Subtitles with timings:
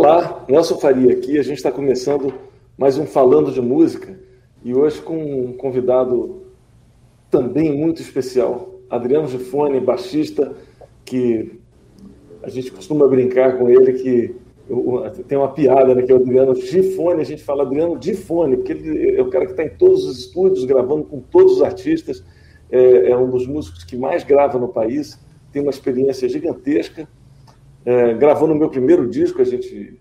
[0.00, 1.40] Olá, Nelson Faria aqui.
[1.40, 2.32] A gente está começando
[2.78, 4.16] mais um Falando de Música
[4.62, 6.42] e hoje com um convidado
[7.28, 10.54] também muito especial, Adriano Gifone, baixista,
[11.04, 11.58] que
[12.44, 14.36] a gente costuma brincar com ele que
[15.26, 18.74] tem uma piada, né, que é o Adriano Gifone, a gente fala Adriano Gifone, porque
[18.74, 22.22] ele é o cara que está em todos os estúdios, gravando com todos os artistas,
[22.70, 25.18] é, é um dos músicos que mais grava no país,
[25.50, 27.08] tem uma experiência gigantesca,
[27.88, 29.98] é, gravou no meu primeiro disco, a gente.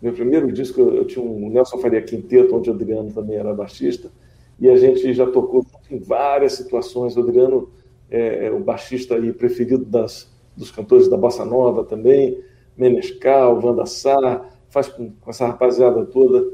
[0.00, 4.10] Meu primeiro disco, eu tinha um Nelson Faria Quinteto, onde o Adriano também era baixista,
[4.58, 7.16] e a gente já tocou em várias situações.
[7.16, 7.68] O Adriano
[8.10, 12.42] é, é o baixista aí preferido das, dos cantores da Bossa Nova também,
[12.78, 16.50] Menescal, Wanda Sá, faz com, com essa rapaziada toda.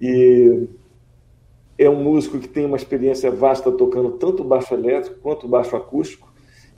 [0.00, 0.68] E
[1.76, 6.32] é um músico que tem uma experiência vasta tocando tanto baixo elétrico quanto baixo acústico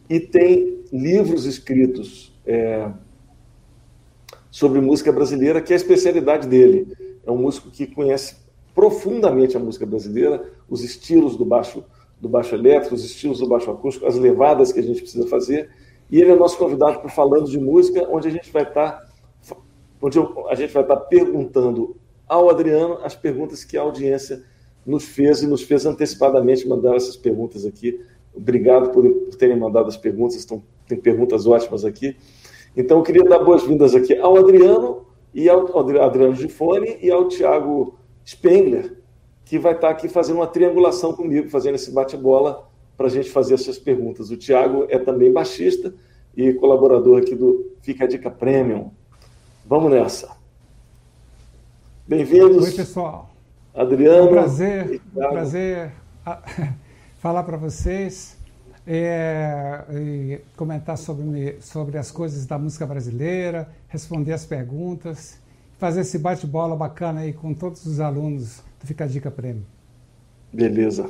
[0.08, 2.90] e tem livros escritos é,
[4.50, 6.92] sobre música brasileira, que é a especialidade dele.
[7.24, 8.36] É um músico que conhece
[8.74, 11.84] profundamente a música brasileira, os estilos do baixo,
[12.20, 15.70] do baixo elétrico, os estilos do baixo acústico, as levadas que a gente precisa fazer.
[16.10, 18.98] E ele é nosso convidado para falando de música, onde a gente vai estar,
[19.48, 19.56] tá,
[20.00, 21.96] onde a gente vai estar tá perguntando
[22.28, 24.42] ao Adriano as perguntas que a audiência
[24.84, 28.00] nos fez e nos fez antecipadamente mandar essas perguntas aqui.
[28.34, 32.16] Obrigado por, por terem mandado as perguntas, estão tem perguntas ótimas aqui.
[32.76, 37.98] Então, eu queria dar boas-vindas aqui ao Adriano e ao Adriano Gifone e ao Tiago
[38.24, 38.96] Spengler,
[39.44, 43.54] que vai estar aqui fazendo uma triangulação comigo, fazendo esse bate-bola para a gente fazer
[43.54, 44.30] essas perguntas.
[44.30, 45.94] O Tiago é também baixista
[46.36, 48.90] e colaborador aqui do Fica a Dica Premium.
[49.66, 50.36] Vamos nessa.
[52.06, 52.64] Bem-vindos.
[52.64, 53.30] Oi, pessoal.
[53.74, 54.18] Adriano.
[54.18, 55.92] É um prazer, um prazer
[57.18, 58.36] falar para vocês
[58.86, 65.38] é, comentar sobre, sobre as coisas da música brasileira, responder as perguntas,
[65.78, 69.64] fazer esse bate-bola bacana aí com todos os alunos do Fica a Dica Prêmio.
[70.52, 71.08] Beleza.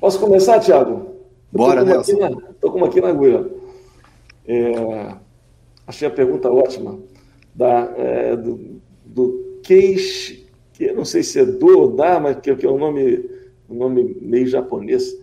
[0.00, 1.14] Posso começar, Thiago?
[1.52, 2.40] Bora, Nelson.
[2.50, 3.48] Estou com uma aqui na agulha.
[4.46, 5.14] É,
[5.86, 6.98] achei a pergunta ótima.
[7.54, 12.38] Da, é, do, do Keishi, que eu não sei se é do ou da, mas
[12.40, 13.28] que, que é um nome,
[13.68, 15.14] um nome meio japonês.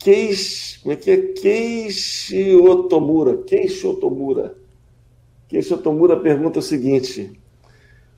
[0.00, 1.16] Keishi, como é que é?
[1.34, 3.36] Keishi Otomura.
[3.42, 4.56] Keishi Otomura.
[5.46, 7.38] Keishi Otomura pergunta o seguinte: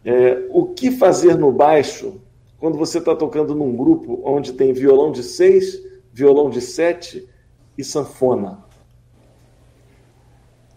[0.05, 2.21] é, o que fazer no baixo
[2.59, 5.83] quando você está tocando num grupo onde tem violão de seis,
[6.13, 7.29] violão de sete
[7.77, 8.65] e sanfona?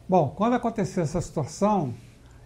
[0.09, 1.93] Bom, quando acontecer essa situação,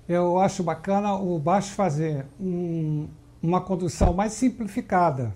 [0.07, 3.07] eu acho bacana o baixo fazer um,
[3.41, 5.33] uma condução mais simplificada,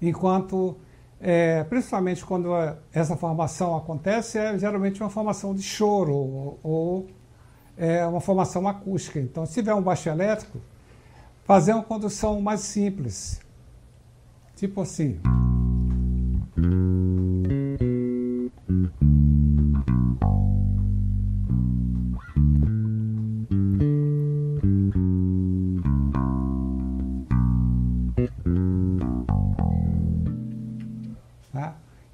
[0.00, 0.76] enquanto
[1.20, 2.50] é, principalmente quando
[2.92, 7.06] essa formação acontece, é geralmente uma formação de choro ou, ou
[7.76, 9.18] é uma formação acústica.
[9.20, 10.60] Então, se tiver um baixo elétrico,
[11.44, 13.40] fazer uma condução mais simples,
[14.54, 15.20] tipo assim.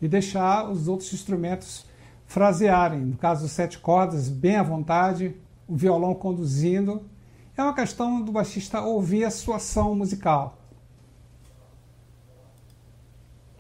[0.05, 1.87] E deixar os outros instrumentos
[2.27, 3.01] frasearem.
[3.01, 5.35] No caso, sete cordas, bem à vontade,
[5.67, 7.03] o violão conduzindo.
[7.57, 10.59] É uma questão do baixista ouvir a situação musical.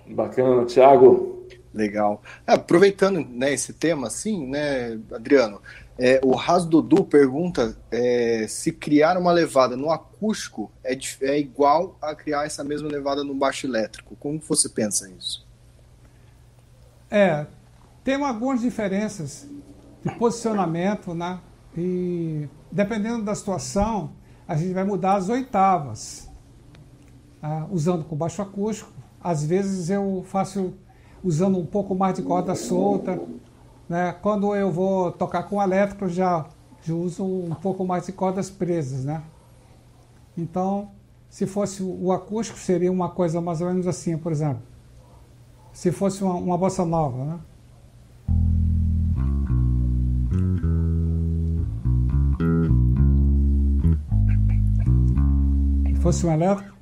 [0.06, 1.46] Bacana, Thiago.
[1.72, 2.22] Legal.
[2.46, 5.62] É, aproveitando né, esse tema, assim, né, Adriano,
[5.98, 11.96] é, o Ras Dudu pergunta é, se criar uma levada no acústico é, é igual
[12.02, 14.14] a criar essa mesma levada no baixo elétrico.
[14.16, 15.43] Como você pensa isso?
[17.14, 17.46] É,
[18.02, 19.48] tem algumas diferenças
[20.04, 21.38] de posicionamento, né?
[21.78, 24.10] E dependendo da situação,
[24.48, 26.28] a gente vai mudar as oitavas,
[27.40, 27.68] tá?
[27.70, 28.90] usando com baixo acústico.
[29.22, 30.74] Às vezes eu faço
[31.22, 33.20] usando um pouco mais de corda solta.
[33.88, 34.12] Né?
[34.20, 36.44] Quando eu vou tocar com elétrico, já
[36.88, 39.04] uso um pouco mais de cordas presas.
[39.04, 39.22] Né?
[40.36, 40.90] Então,
[41.28, 44.73] se fosse o acústico, seria uma coisa mais ou menos assim, por exemplo
[45.74, 47.38] se fosse uma, uma bossa nova, né?
[55.88, 56.74] Se fosse um elétrico.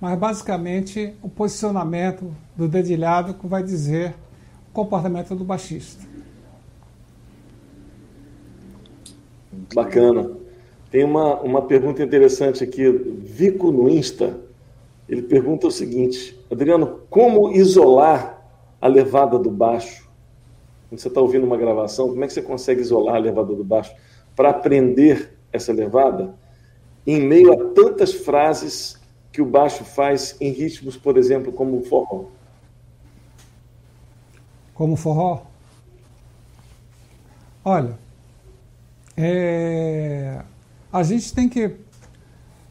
[0.00, 4.14] Mas basicamente o posicionamento do dedilhado vai dizer
[4.68, 6.07] o comportamento do baixista.
[9.74, 10.30] Bacana.
[10.90, 12.88] Tem uma, uma pergunta interessante aqui.
[12.90, 14.38] Vico no Insta
[15.08, 18.42] Ele pergunta o seguinte: Adriano, como isolar
[18.80, 20.08] a levada do baixo?
[20.88, 23.64] Quando você está ouvindo uma gravação, como é que você consegue isolar a levada do
[23.64, 23.94] baixo
[24.34, 26.34] para aprender essa levada
[27.06, 28.98] em meio a tantas frases
[29.30, 32.24] que o baixo faz em ritmos, por exemplo, como o forró?
[34.74, 35.42] Como forró?
[37.64, 37.98] Olha,
[39.20, 40.42] é,
[40.92, 41.74] a gente tem que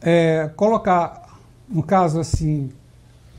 [0.00, 2.72] é, colocar, no caso assim,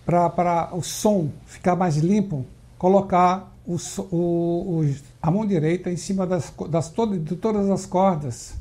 [0.06, 2.46] para o som ficar mais limpo,
[2.78, 3.78] colocar o,
[4.12, 8.54] o, o, a mão direita em cima das, das de todas as cordas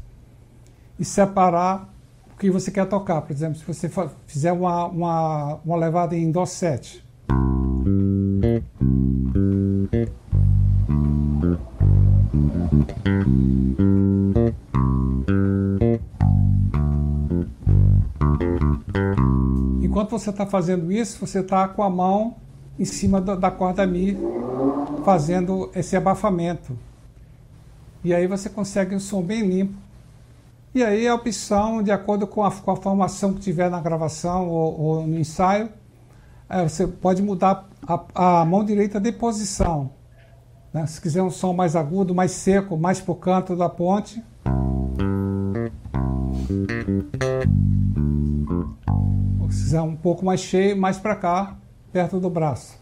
[0.99, 1.93] e separar
[2.33, 3.21] o que você quer tocar.
[3.21, 3.91] Por exemplo, se você
[4.27, 7.05] fizer uma, uma, uma levada em Dó 7.
[20.19, 22.37] Você está fazendo isso, você está com a mão
[22.79, 24.17] em cima da corda Mi,
[25.05, 26.79] fazendo esse abafamento.
[28.05, 29.75] E aí você consegue um som bem limpo.
[30.75, 34.49] E aí a opção, de acordo com a, com a formação que tiver na gravação
[34.49, 35.70] ou, ou no ensaio,
[36.49, 39.91] é, você pode mudar a, a, mão direita de posição.
[40.73, 40.87] Né?
[40.87, 44.23] Se quiser um som mais agudo, mais seco, mais para o canto da ponte.
[49.50, 51.56] Se quiser um pouco mais cheio, mais para cá,
[51.93, 52.79] perto do braço.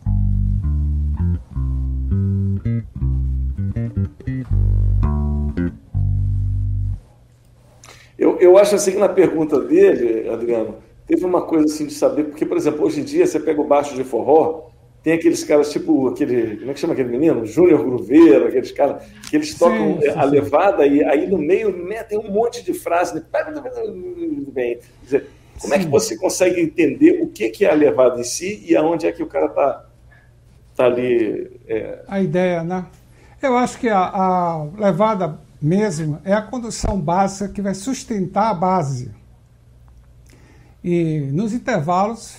[8.19, 10.77] Eu, eu acho assim que na pergunta dele, Adriano,
[11.07, 13.67] teve uma coisa assim de saber, porque, por exemplo, hoje em dia você pega o
[13.67, 14.67] baixo de forró,
[15.07, 17.47] tem aqueles caras tipo aquele, como é que chama aquele menino?
[17.47, 21.71] Júnior Gruveiro, aqueles caras que eles tocam sim, sim, a levada e aí no meio
[21.73, 23.15] metem um monte de frases.
[23.15, 23.23] Né?
[24.53, 25.29] Bem, dizer,
[25.61, 25.81] como Sim.
[25.81, 29.07] é que você consegue entender o que, que é a levada em si e aonde
[29.07, 29.87] é que o cara está
[30.77, 31.51] tá ali?
[31.67, 32.05] É...
[32.07, 32.87] A ideia, né?
[33.43, 38.55] Eu acho que a, a, levada mesmo é a condução básica que vai sustentar a
[38.55, 39.11] base.
[40.85, 42.37] E nos intervalos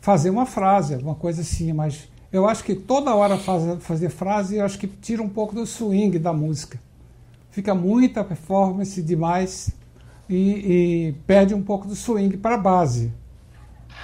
[0.00, 4.56] fazer uma frase, alguma coisa assim, mas eu acho que toda hora fazer, fazer frase,
[4.56, 6.78] eu acho que tira um pouco do swing da música.
[7.50, 9.70] Fica muita performance demais
[10.28, 13.12] e, e perde um pouco do swing para a base.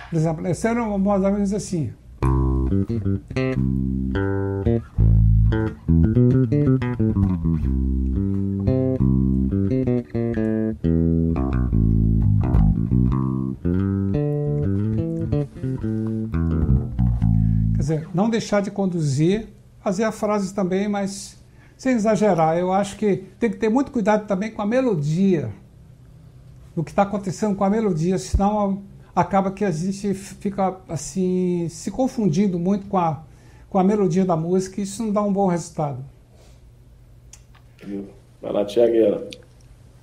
[0.09, 1.93] Por exemplo, esse era mais ou menos assim.
[17.75, 19.49] Quer dizer, não deixar de conduzir,
[19.81, 21.37] fazer a frase também, mas
[21.77, 22.59] sem exagerar.
[22.59, 25.51] Eu acho que tem que ter muito cuidado também com a melodia
[26.81, 28.83] o que está acontecendo com a melodia, senão
[29.15, 33.23] acaba que a gente fica assim se confundindo muito com a,
[33.69, 36.03] com a melodia da música e isso não dá um bom resultado.
[38.41, 39.29] Vai lá, Tiagueira.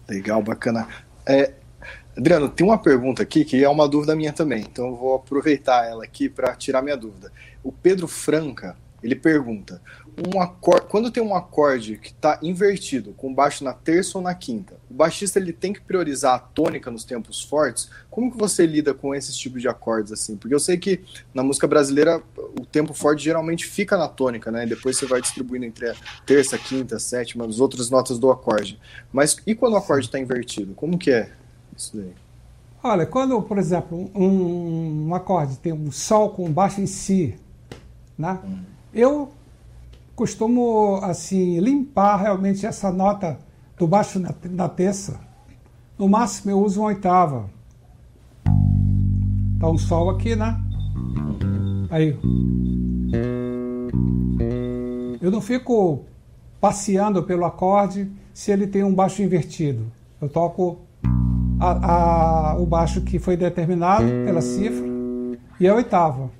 [0.07, 0.87] Legal, bacana.
[1.25, 1.53] É,
[2.15, 5.85] Adriano, tem uma pergunta aqui que é uma dúvida minha também, então eu vou aproveitar
[5.85, 7.31] ela aqui para tirar minha dúvida.
[7.63, 9.81] O Pedro Franca, ele pergunta:
[10.17, 14.33] um acorde, quando tem um acorde que está invertido, com baixo na terça ou na
[14.33, 17.89] quinta, o baixista ele tem que priorizar a tônica nos tempos fortes.
[18.09, 20.35] Como que você lida com esses tipos de acordes assim?
[20.35, 21.01] Porque eu sei que
[21.33, 22.21] na música brasileira
[22.59, 24.65] o tempo forte geralmente fica na tônica, né?
[24.65, 28.79] Depois você vai distribuindo entre a terça, quinta, sétima, as outras notas do acorde.
[29.13, 30.73] Mas e quando o acorde está invertido?
[30.73, 31.31] Como que é
[31.77, 32.13] isso daí?
[32.83, 37.35] Olha, quando, por exemplo, um, um acorde tem um sol com baixo em si,
[38.17, 38.39] né?
[38.43, 38.63] Hum.
[38.93, 39.31] Eu
[40.17, 43.37] costumo assim limpar realmente essa nota
[43.77, 45.19] do baixo na, na terça.
[45.95, 47.47] No máximo eu uso uma oitava.
[49.59, 50.59] Tá um sol aqui, né?
[51.91, 52.17] Aí.
[55.21, 56.03] Eu não fico
[56.59, 59.85] passeando pelo acorde se ele tem um baixo invertido.
[60.19, 60.79] Eu toco
[61.59, 64.83] a, a, o baixo que foi determinado pela cifra
[65.59, 66.31] e a oitava.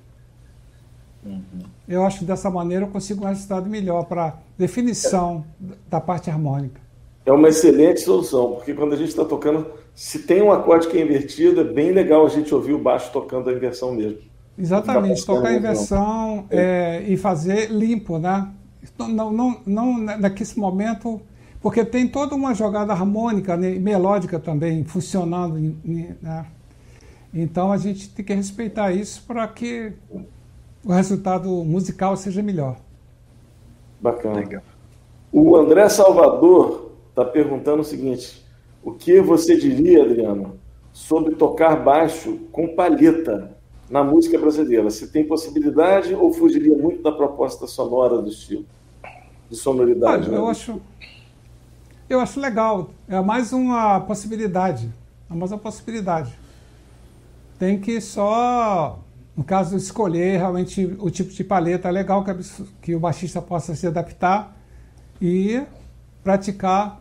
[1.24, 5.44] Uhum eu acho que dessa maneira eu consigo um resultado melhor para definição
[5.88, 6.80] da parte harmônica.
[7.24, 10.98] É uma excelente solução, porque quando a gente está tocando, se tem um acorde que
[10.98, 14.18] é invertido, é bem legal a gente ouvir o baixo tocando a inversão mesmo.
[14.58, 18.50] Exatamente, tocar a inversão é, e fazer limpo, né?
[18.98, 21.20] Não, não, não naquele momento,
[21.60, 25.76] porque tem toda uma jogada harmônica né, e melódica também funcionando.
[25.84, 26.46] Né?
[27.32, 29.92] Então a gente tem que respeitar isso para que
[30.88, 32.76] o resultado musical seja melhor.
[34.00, 34.36] Bacana.
[34.36, 34.62] Legal.
[35.30, 38.42] O André Salvador está perguntando o seguinte:
[38.82, 40.58] o que você diria, Adriano,
[40.90, 43.54] sobre tocar baixo com palheta
[43.90, 44.88] na música brasileira.
[44.90, 48.64] Se tem possibilidade ou fugiria muito da proposta sonora do estilo,
[49.50, 50.30] de sonoridade?
[50.30, 50.38] Né?
[50.38, 50.80] eu acho,
[52.08, 52.90] eu acho legal.
[53.06, 54.90] É mais uma possibilidade.
[55.30, 56.32] É mais uma possibilidade.
[57.58, 58.98] Tem que só,
[59.38, 62.32] no caso, escolher realmente o tipo de paleta legal que,
[62.82, 64.56] que o baixista possa se adaptar
[65.22, 65.62] e
[66.24, 67.00] praticar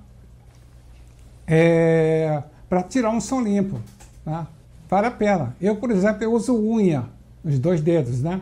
[1.48, 3.82] é, para tirar um som limpo.
[4.24, 4.46] Né?
[4.88, 5.56] Vale a pena.
[5.60, 7.06] Eu, por exemplo, eu uso unha,
[7.44, 8.40] os dois dedos, né?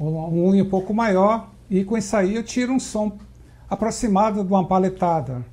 [0.00, 3.16] Uma unha um pouco maior e com isso aí eu tiro um som
[3.70, 5.46] aproximado de uma paletada.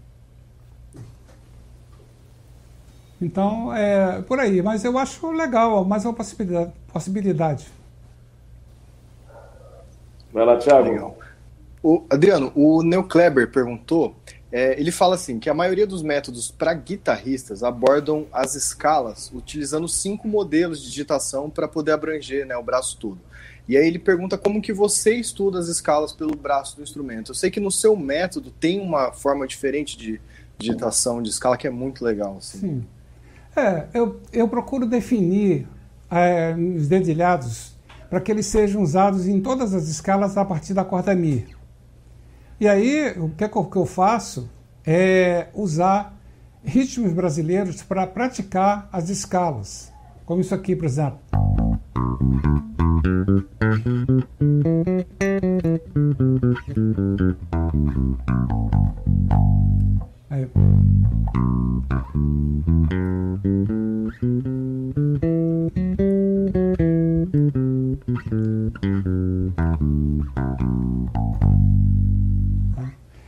[3.22, 4.60] Então, é por aí.
[4.64, 6.74] Mas eu acho legal, mais uma possibilidade.
[6.94, 7.66] Possibilidade.
[10.32, 10.90] Vai lá, Thiago.
[10.90, 11.18] Legal.
[11.82, 14.16] O, Adriano, o Neo Kleber perguntou,
[14.52, 19.88] é, ele fala assim, que a maioria dos métodos para guitarristas abordam as escalas utilizando
[19.88, 23.20] cinco modelos de digitação para poder abranger né, o braço todo.
[23.68, 27.32] E aí ele pergunta como que você estuda as escalas pelo braço do instrumento.
[27.32, 30.22] Eu sei que no seu método tem uma forma diferente de
[30.58, 32.38] digitação de escala que é muito legal.
[32.38, 32.60] Assim.
[32.60, 32.86] Sim.
[33.56, 35.68] É, eu, eu procuro definir
[36.14, 37.76] é, os dedilhados
[38.10, 41.48] para que eles sejam usados em todas as escalas a partir da corda Mi.
[42.60, 44.50] E aí, o que, é que eu faço
[44.86, 46.16] é usar
[46.64, 49.92] ritmos brasileiros para praticar as escalas.
[50.26, 51.20] Como isso aqui, por exemplo.
[60.34, 60.48] Aí.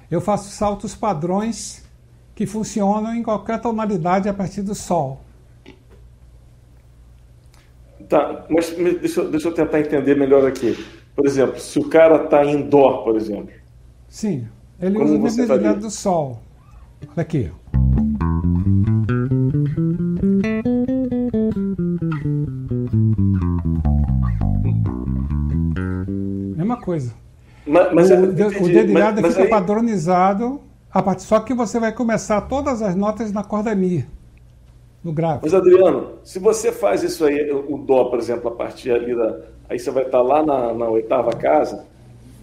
[0.10, 1.86] Eu faço saltos padrões
[2.34, 5.22] que funcionam em qualquer tonalidade a partir do Sol.
[8.10, 10.76] Tá, mas deixa, deixa eu tentar entender melhor aqui.
[11.16, 13.54] Por exemplo, se o cara está em Dó, por exemplo.
[14.10, 14.48] Sim,
[14.82, 16.45] ele usa a intensidade do Sol.
[17.12, 17.52] Olha aqui.
[26.56, 27.14] Mesma coisa.
[27.66, 29.50] Mas, mas, o, o dedilhado mas, fica aí...
[29.50, 31.22] padronizado, a part...
[31.22, 34.06] só que você vai começar todas as notas na corda Mi,
[35.04, 35.40] no grave.
[35.44, 39.40] Mas, Adriano, se você faz isso aí, o Dó, por exemplo, a partir ali da.
[39.68, 41.86] Aí você vai estar lá na, na oitava casa,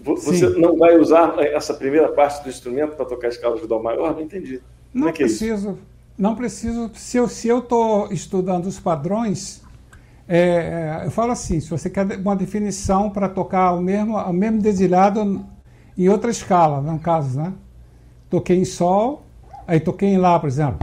[0.02, 0.60] você Sim.
[0.60, 4.14] não vai usar essa primeira parte do instrumento para tocar escalas de Dó maior?
[4.14, 4.60] Não entendi.
[4.92, 5.70] Não é, é preciso.
[5.70, 6.90] É não preciso.
[6.94, 7.16] Se
[7.48, 9.62] eu estou estudando os padrões,
[10.28, 14.32] é, é, eu falo assim, se você quer uma definição para tocar o mesmo, o
[14.32, 15.44] mesmo dedilhado
[15.96, 17.52] em outra escala, no caso, né?
[18.30, 19.24] Toquei em Sol,
[19.66, 20.78] aí toquei em Lá, por exemplo.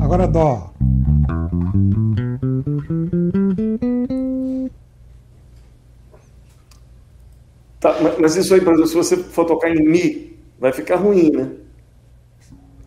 [0.00, 0.71] Agora Dó.
[7.82, 11.32] Tá, mas isso aí, por exemplo, se você for tocar em Mi, vai ficar ruim,
[11.32, 11.50] né?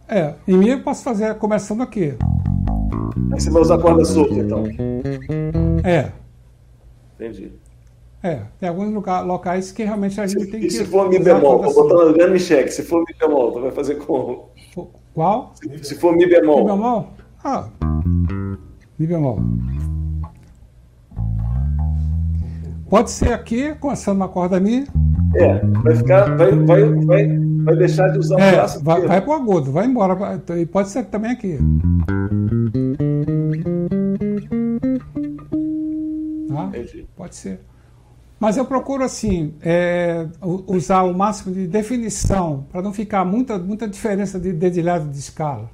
[0.08, 2.14] É, em Mi eu posso fazer começando aqui.
[3.34, 4.64] Aí você vai usar corda solta, então.
[5.84, 6.14] É.
[7.16, 7.52] Entendi.
[8.24, 8.94] É, tem alguns
[9.26, 10.68] locais que realmente a gente se, tem que.
[10.68, 12.70] E se for Mi bemol, vou botar na me cheque.
[12.72, 14.50] Se for Mi bemol, tu vai fazer como?
[15.14, 15.54] Qual?
[15.56, 16.64] Se, se for Mi bemol.
[16.64, 17.08] Mi bemol?
[17.44, 17.68] Ah.
[18.98, 19.40] Mi bemol.
[22.90, 24.88] Pode ser aqui, começando na corda Mi.
[25.36, 26.36] É, vai ficar.
[26.38, 28.84] Vai, vai, vai, vai deixar de usar é, o braço.
[28.84, 30.42] Vai, vai pro agudo, vai embora.
[30.58, 31.58] E pode ser também aqui.
[36.48, 36.72] Tá?
[37.16, 37.60] Pode ser.
[38.40, 40.28] Mas eu procuro, assim, é,
[40.68, 45.72] usar o máximo de definição, para não ficar muita, muita diferença de dedilhado de escala.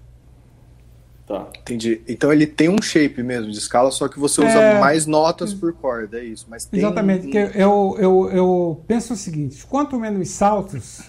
[1.31, 1.47] Tá.
[1.61, 2.01] Entendi.
[2.09, 4.79] Então ele tem um shape mesmo de escala, só que você usa é...
[4.81, 6.45] mais notas por corda, é isso.
[6.49, 7.27] Mas Exatamente.
[7.27, 7.39] Um...
[7.39, 11.03] Eu, eu, eu penso o seguinte: quanto menos saltos,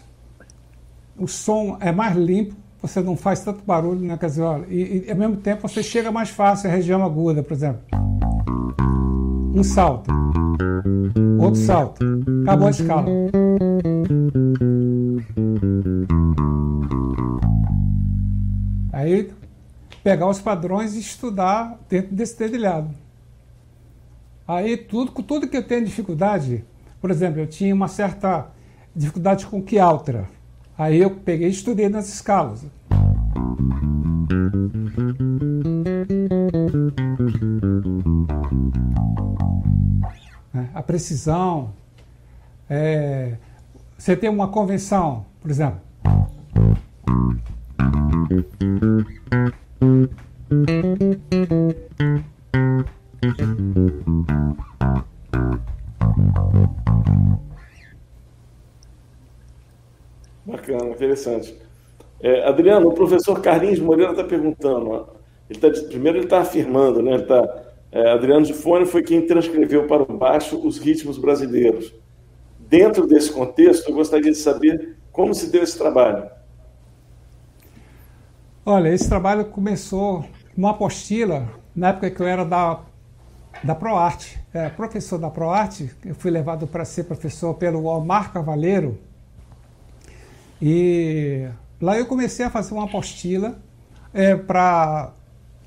[1.19, 4.17] o som é mais limpo, você não faz tanto barulho, né?
[4.17, 7.43] Quer dizer, olha, e, e ao mesmo tempo você chega mais fácil à região aguda,
[7.43, 7.83] por exemplo.
[9.52, 10.09] Um salto,
[11.41, 12.00] outro salto,
[12.45, 13.07] acabou a escala.
[18.93, 19.29] Aí
[20.03, 22.91] pegar os padrões e estudar dentro desse dedilhado.
[24.47, 26.65] Aí tudo, tudo que eu tenho dificuldade,
[27.01, 28.49] por exemplo, eu tinha uma certa
[28.95, 30.29] dificuldade com que altra.
[30.77, 32.65] Aí eu peguei e estudei nas escalas.
[40.55, 41.73] É, a precisão.
[42.69, 43.37] É,
[43.97, 45.81] você tem uma convenção, por exemplo.
[60.47, 61.57] Bacana, interessante.
[62.21, 65.09] É, Adriano, o professor Carlinhos Moreira está perguntando.
[65.51, 67.15] Ele tá, primeiro ele está afirmando, né?
[67.15, 71.93] Ele tá, é, Adriano de Fone foi quem transcreveu para o baixo os ritmos brasileiros.
[72.61, 76.31] Dentro desse contexto, eu gostaria de saber como se deu esse trabalho.
[78.64, 80.25] Olha, esse trabalho começou
[80.57, 82.78] numa apostila, na época que eu era da,
[83.64, 84.38] da ProArte.
[84.54, 88.97] É, professor da ProArte, eu fui levado para ser professor pelo Omar Cavaleiro.
[90.61, 91.49] E
[91.81, 93.59] lá eu comecei a fazer uma apostila
[94.14, 95.11] é, para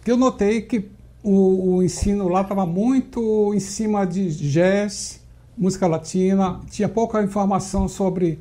[0.02, 0.90] que eu notei que
[1.22, 5.22] o, o ensino lá estava muito em cima de jazz,
[5.58, 8.40] música latina, tinha pouca informação sobre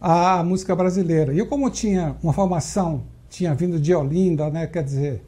[0.00, 1.34] a música brasileira.
[1.34, 3.02] E eu, como tinha uma formação,
[3.36, 5.22] tinha vindo de Olinda, né, quer dizer,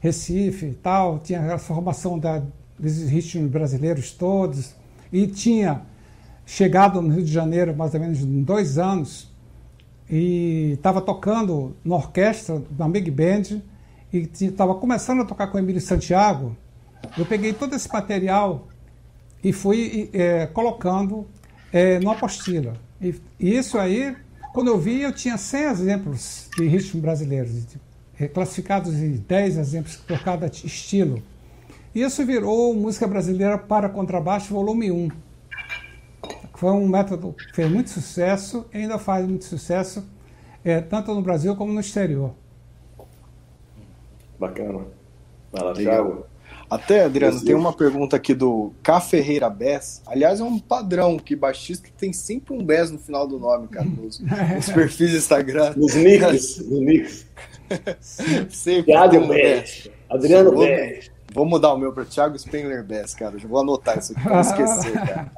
[0.00, 2.42] Recife e tal, tinha a formação da,
[2.76, 4.74] dos ritmos brasileiros todos,
[5.12, 5.82] e tinha
[6.44, 9.30] chegado no Rio de Janeiro mais ou menos dois anos,
[10.10, 13.60] e estava tocando na orquestra, na Big Band,
[14.12, 16.56] e estava começando a tocar com o Emílio Santiago,
[17.16, 18.66] eu peguei todo esse material
[19.42, 21.28] e fui é, colocando
[21.72, 22.74] é, numa apostila.
[23.00, 24.16] E, e, isso aí,
[24.52, 27.66] quando eu vi, eu tinha 100 exemplos de ritmos brasileiros,
[28.18, 31.22] é, classificados em 10 exemplos por cada estilo.
[31.94, 35.08] E isso virou Música Brasileira para Contrabaixo, volume 1.
[36.54, 40.04] Foi um método que fez muito sucesso e ainda faz muito sucesso,
[40.64, 42.34] é, tanto no Brasil como no exterior.
[44.38, 44.86] Bacana.
[45.50, 46.31] Vai lá, Thiago.
[46.72, 50.00] Até, Adriano, tem uma pergunta aqui do K Ferreira Bess.
[50.06, 53.84] Aliás, é um padrão que baixista tem sempre um Bess no final do nome, cara,
[53.84, 55.74] nos, nos perfis do Instagram.
[55.76, 57.26] Nos nicks, nos nicks.
[58.48, 59.90] sempre Thiago um Bess.
[60.08, 61.10] Adriano vou, Bess.
[61.34, 63.38] Vou mudar o meu para Thiago Spengler Bess, cara.
[63.38, 65.32] Já vou anotar isso aqui para não esquecer, cara.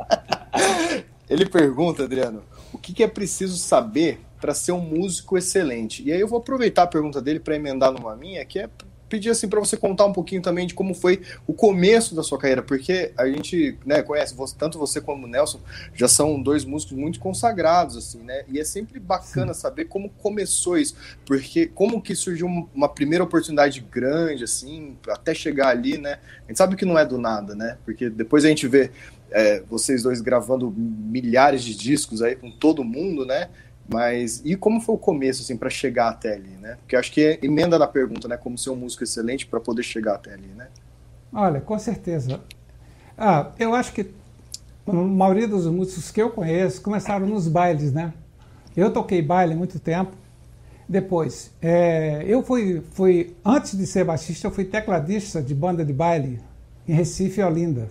[1.29, 6.01] Ele pergunta, Adriano, o que, que é preciso saber para ser um músico excelente?
[6.05, 8.68] E aí eu vou aproveitar a pergunta dele para emendar numa minha, que é
[9.14, 12.37] pedir assim para você contar um pouquinho também de como foi o começo da sua
[12.37, 15.61] carreira, porque a gente, né, conhece tanto você como o Nelson,
[15.94, 18.42] já são dois músicos muito consagrados assim, né?
[18.48, 19.61] E é sempre bacana Sim.
[19.61, 25.68] saber como começou isso, porque como que surgiu uma primeira oportunidade grande assim, até chegar
[25.68, 26.18] ali, né?
[26.44, 27.79] A gente sabe que não é do nada, né?
[27.85, 28.90] Porque depois a gente vê
[29.31, 33.48] é, vocês dois gravando milhares de discos aí com todo mundo, né?
[33.88, 36.77] Mas e como foi o começo assim para chegar até ali, né?
[36.81, 38.37] Porque acho que é emenda na pergunta, né?
[38.37, 40.68] Como ser um músico excelente para poder chegar até ali, né?
[41.33, 42.40] Olha, com certeza.
[43.16, 44.11] Ah, eu acho que
[44.87, 48.12] a maioria dos músicos que eu conheço começaram nos bailes, né?
[48.77, 50.12] Eu toquei baile há muito tempo.
[50.88, 55.92] Depois, é, eu fui, fui, antes de ser baixista, eu fui tecladista de banda de
[55.92, 56.40] baile
[56.87, 57.90] em Recife e Olinda.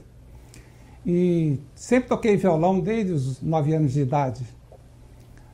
[1.05, 4.43] E sempre toquei violão desde os nove anos de idade.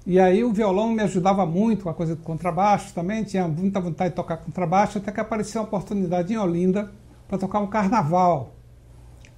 [0.09, 3.79] E aí o violão me ajudava muito com a coisa do contrabaixo também, tinha muita
[3.79, 6.91] vontade de tocar contrabaixo, até que apareceu uma oportunidade em Olinda
[7.27, 8.55] para tocar um carnaval.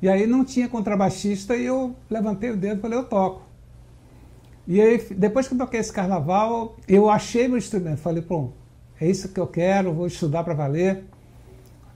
[0.02, 3.42] E aí não tinha contrabaixista e eu levantei o dedo e falei, eu toco.
[4.66, 7.98] E aí, depois que eu toquei esse carnaval, eu achei meu instrumento.
[7.98, 8.52] Falei, pô,
[8.98, 11.04] é isso que eu quero, vou estudar para valer.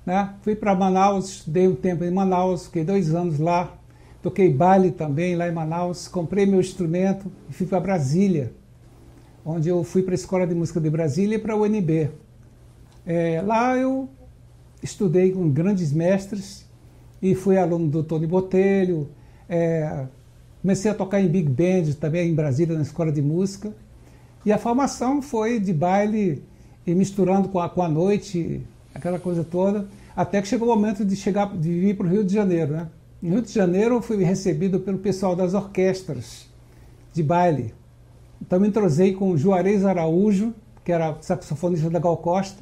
[0.05, 0.33] Né?
[0.41, 3.71] Fui para Manaus, dei um tempo em Manaus, fiquei dois anos lá.
[4.21, 8.53] Toquei baile também lá em Manaus, comprei meu instrumento e fui para Brasília
[9.45, 12.09] onde eu fui para a Escola de Música de Brasília e para a UNB.
[13.05, 14.09] É, lá eu
[14.81, 16.65] estudei com grandes mestres
[17.21, 19.07] e fui aluno do Tony Botelho.
[19.47, 20.07] É,
[20.61, 23.71] comecei a tocar em Big Band também em Brasília, na Escola de Música.
[24.43, 26.43] E a formação foi de baile
[26.85, 28.61] e misturando com a, com a noite,
[28.93, 32.23] aquela coisa toda, até que chegou o momento de, chegar, de vir para o Rio
[32.23, 32.73] de Janeiro.
[32.73, 32.87] Né?
[33.21, 36.47] No Rio de Janeiro eu fui recebido pelo pessoal das orquestras
[37.13, 37.73] de baile.
[38.41, 42.61] Então me entrosei com Juarez Araújo, que era saxofonista da Gal Costa,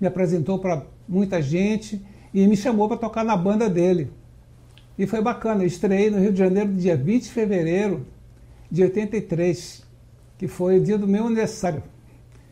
[0.00, 4.10] me apresentou para muita gente e me chamou para tocar na banda dele.
[4.98, 8.06] E foi bacana, eu estreiei no Rio de Janeiro dia 20 de fevereiro
[8.70, 9.82] de 83,
[10.36, 11.82] que foi o dia do meu aniversário,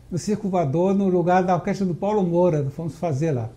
[0.09, 3.49] no Circo Voador, no lugar da orquestra do Paulo Moura, fomos fazer lá.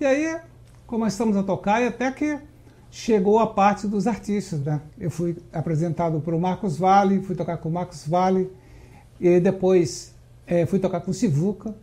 [0.00, 0.38] E aí
[0.86, 2.38] começamos a tocar e até que
[2.90, 4.60] chegou a parte dos artistas.
[4.60, 4.80] Né?
[4.98, 8.50] Eu fui apresentado para o Marcos Vale, fui tocar com o Marcos Vale,
[9.20, 10.14] e depois
[10.46, 11.74] é, fui tocar com o Sivuca,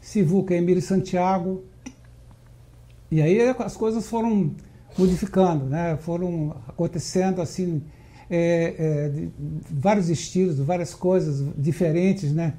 [0.00, 1.62] Sivuca Emílio Santiago.
[3.10, 4.54] E aí as coisas foram
[4.98, 5.96] modificando, né?
[6.00, 7.82] foram acontecendo assim,
[8.30, 9.28] é, é,
[9.70, 12.32] vários estilos, várias coisas diferentes.
[12.32, 12.54] Né?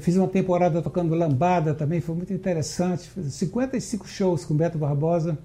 [0.00, 3.08] fiz uma temporada tocando lambada também, foi muito interessante.
[3.08, 5.38] Fiz 55 shows com Beto Barbosa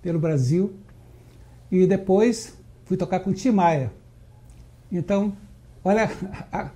[0.00, 0.72] pelo Brasil.
[1.72, 2.54] E depois
[2.84, 3.90] fui tocar com Tim Maia.
[4.92, 5.32] Então,
[5.82, 6.10] olha
[6.52, 6.70] a,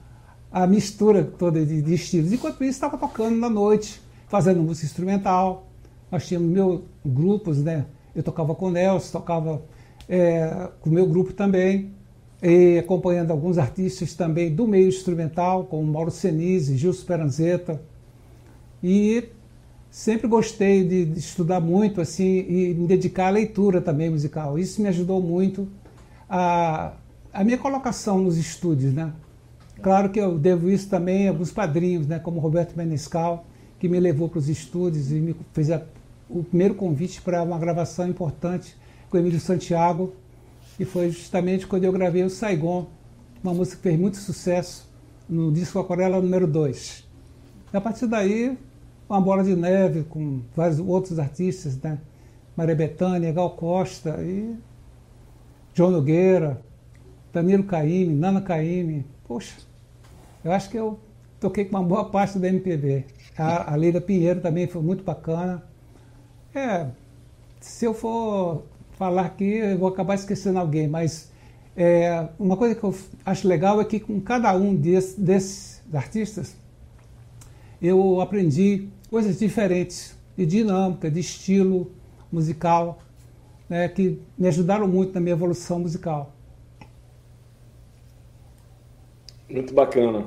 [0.50, 2.32] a mistura toda de, de, estilos.
[2.32, 5.68] Enquanto isso, estava tocando na noite, fazendo música instrumental.
[6.11, 7.85] Nós tínhamos meus grupos, né?
[8.14, 9.62] Eu tocava com o Nelson, tocava
[10.09, 11.92] é, com o meu grupo também
[12.42, 17.82] e acompanhando alguns artistas também do meio instrumental, como Mauro Senise, Gil Speranzetta.
[18.82, 19.28] E
[19.96, 24.59] sempre gostei de, de, estudar muito assim e me dedicar à leitura também musical.
[24.59, 25.66] Isso me ajudou muito
[26.28, 26.92] a,
[27.32, 29.11] a minha colocação nos estúdios, né?
[29.80, 33.46] Claro que eu devo isso também a alguns padrinhos, né, como Roberto Menescal,
[33.80, 35.82] que me levou para os estúdios e me fez a,
[36.28, 38.76] o primeiro convite para uma gravação importante
[39.09, 40.12] com Emílio Santiago,
[40.78, 42.87] e foi justamente quando eu gravei o Saigon,
[43.42, 44.90] uma música que fez muito sucesso
[45.26, 47.04] no disco Aquarela número 2.
[47.72, 48.59] E a partir daí,
[49.08, 51.98] uma bola de neve com vários outros artistas, né?
[52.56, 54.56] Maria Bethânia, Gal Costa e
[55.74, 56.60] João Nogueira,
[57.32, 59.04] Danilo Caime, Nana Caime.
[59.28, 59.56] Poxa,
[60.44, 60.98] eu acho que eu
[61.38, 63.04] toquei com uma boa parte da MPB.
[63.36, 65.62] A, a Leila Pinheiro também foi muito bacana.
[66.54, 66.86] É,
[67.60, 71.30] se eu for falar aqui, eu vou acabar esquecendo alguém, mas
[71.76, 76.56] é, uma coisa que eu acho legal é que com cada um desse, desses artistas
[77.80, 81.90] eu aprendi coisas diferentes, de dinâmica, de estilo
[82.30, 83.02] musical,
[83.68, 86.32] né, que me ajudaram muito na minha evolução musical.
[89.48, 90.26] Muito bacana.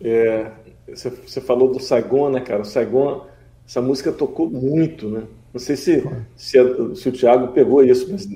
[0.00, 0.50] É,
[0.88, 2.62] você, você, falou do Saigon, né, cara?
[2.62, 3.26] O Saigon,
[3.66, 5.24] essa música tocou muito, né?
[5.52, 6.02] Não sei se,
[6.36, 6.58] se,
[6.96, 8.28] se o Tiago pegou isso, mas.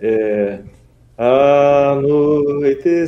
[0.00, 0.60] É,
[1.92, 3.00] Anoitecer,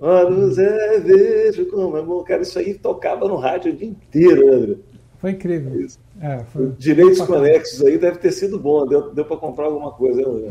[0.00, 2.22] olhos é vejo como é bom.
[2.22, 4.76] Cara, isso aí tocava no rádio o dia inteiro, né, André?
[5.18, 5.80] Foi incrível.
[5.80, 5.98] Isso.
[6.20, 6.72] É, foi...
[6.78, 8.86] Direitos conexos aí deve ter sido bom.
[8.86, 10.48] Deu, deu para comprar alguma coisa, né,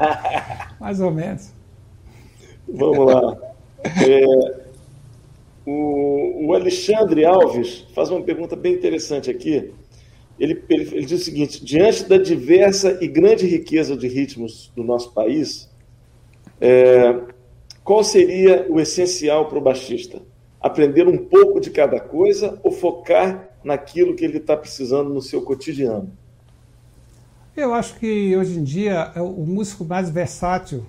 [0.80, 1.52] Mais ou menos.
[2.68, 3.36] Vamos lá.
[3.84, 4.54] É,
[5.66, 9.72] o, o Alexandre Alves faz uma pergunta bem interessante aqui
[10.38, 14.84] ele, ele, ele diz o seguinte: diante da diversa e grande riqueza de ritmos do
[14.84, 15.68] nosso país,
[16.60, 17.20] é,
[17.82, 20.20] qual seria o essencial para o baixista?
[20.60, 25.42] Aprender um pouco de cada coisa ou focar naquilo que ele está precisando no seu
[25.42, 26.10] cotidiano?
[27.56, 30.84] Eu acho que hoje em dia é o músico mais versátil,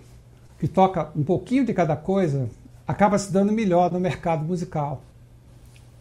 [0.60, 2.50] que toca um pouquinho de cada coisa,
[2.86, 5.02] acaba se dando melhor no mercado musical.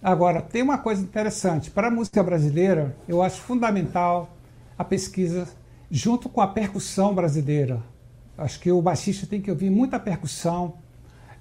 [0.02, 1.70] Agora, tem uma coisa interessante.
[1.70, 4.30] Para a música brasileira, eu acho fundamental
[4.78, 5.48] a pesquisa
[5.90, 7.82] junto com a percussão brasileira.
[8.37, 10.74] Acho que o baixista tem que ouvir muita percussão,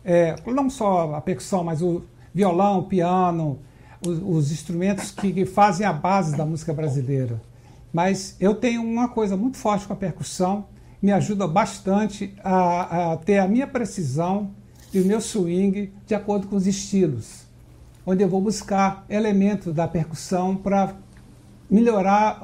[0.03, 3.59] é, não só a percussão, mas o violão, o piano,
[4.05, 7.41] os, os instrumentos que, que, fazem a base da música brasileira.
[7.91, 10.65] Mas eu tenho uma coisa muito forte com a percussão,
[11.01, 14.51] me ajuda bastante a, a ter a minha precisão
[14.93, 17.44] e o meu swing de acordo com os estilos
[18.05, 20.95] onde eu vou buscar elementos da percussão para
[21.69, 22.39] melhorar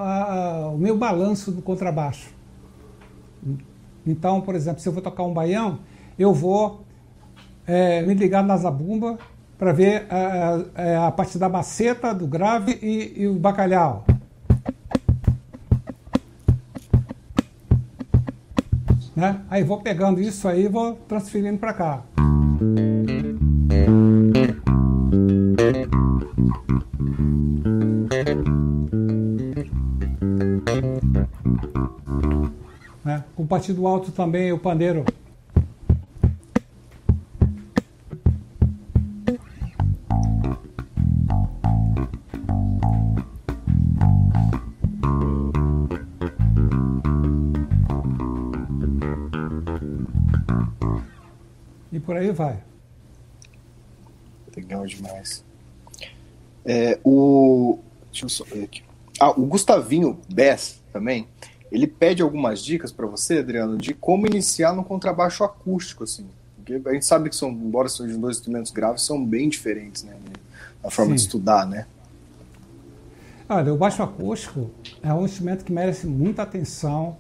[0.73, 2.33] o meu balanço do contrabaixo.
[4.05, 5.79] Então, por exemplo, se eu vou tocar um baião,
[6.17, 6.83] eu vou
[7.67, 9.17] é, me ligar na zabumba
[9.57, 14.03] para ver a, a, a, parte da maceta, do grave e, e o bacalhau.
[19.15, 19.41] Né?
[19.49, 22.03] Aí vou pegando isso aí e vou transferindo para cá.
[33.51, 35.03] Partido alto também o pandeiro.
[51.91, 52.63] E por aí vai.
[54.55, 55.43] Legal demais.
[56.63, 57.79] É, o.
[58.13, 58.81] Deixa eu só ver aqui.
[59.19, 61.27] Ah, o Gustavinho Bess também.
[61.71, 66.25] Ele pede algumas dicas para você, Adriano, de como iniciar no contrabaixo acústico, assim.
[66.57, 70.15] Porque a gente sabe que são, embora sejam dois instrumentos graves, são bem diferentes, né?
[70.83, 71.15] Na forma Sim.
[71.15, 71.85] de estudar, né?
[73.47, 74.69] Olha, o baixo acústico
[75.01, 77.17] é um instrumento que merece muita atenção.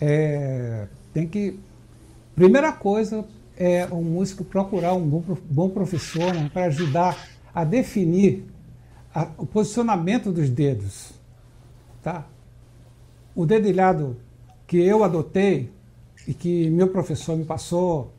[0.00, 1.58] É, tem que.
[2.34, 3.24] Primeira coisa
[3.56, 7.16] é o músico procurar um bom professor né, para ajudar
[7.54, 8.44] a definir
[9.14, 11.12] a, o posicionamento dos dedos.
[12.02, 12.26] Tá?
[13.34, 14.16] O dedilhado
[14.66, 15.70] que eu adotei
[16.26, 18.12] e que meu professor me passou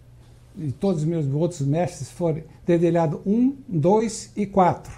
[0.58, 4.91] e todos os meus outros mestres foram dedilhado 1, 2 e 4.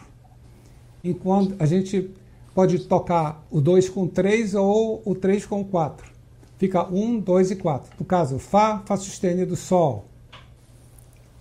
[1.04, 2.12] Enquanto a gente
[2.54, 6.10] pode tocar o 2 com 3 ou o 3 com 4.
[6.58, 7.92] Fica 1, 2 e 4.
[8.00, 10.06] No caso, Fá, Fá sustenido, Sol.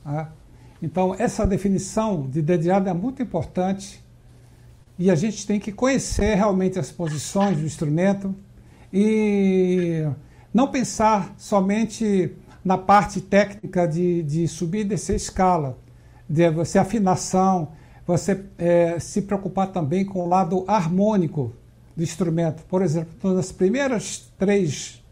[0.05, 0.29] Ah,
[0.83, 4.05] então, essa definição de dedilhado é muito importante
[4.99, 8.35] e a gente tem que conhecer realmente as posições do instrumento
[8.97, 10.09] e
[10.53, 12.31] não pensar somente
[12.65, 15.77] na parte técnica de, de subir e descer escala,
[16.29, 17.73] de você afinação,
[18.07, 21.53] você é, se preocupar também com o lado harmônico
[21.97, 22.63] do instrumento.
[22.67, 25.03] Por exemplo, nas primeiras três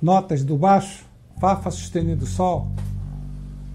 [0.00, 1.04] notas do baixo,
[1.38, 2.68] Fá, Fá sustenido, Sol,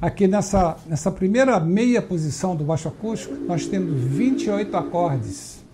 [0.01, 5.64] aqui nessa, nessa primeira meia posição do baixo acústico, nós temos 28 acordes.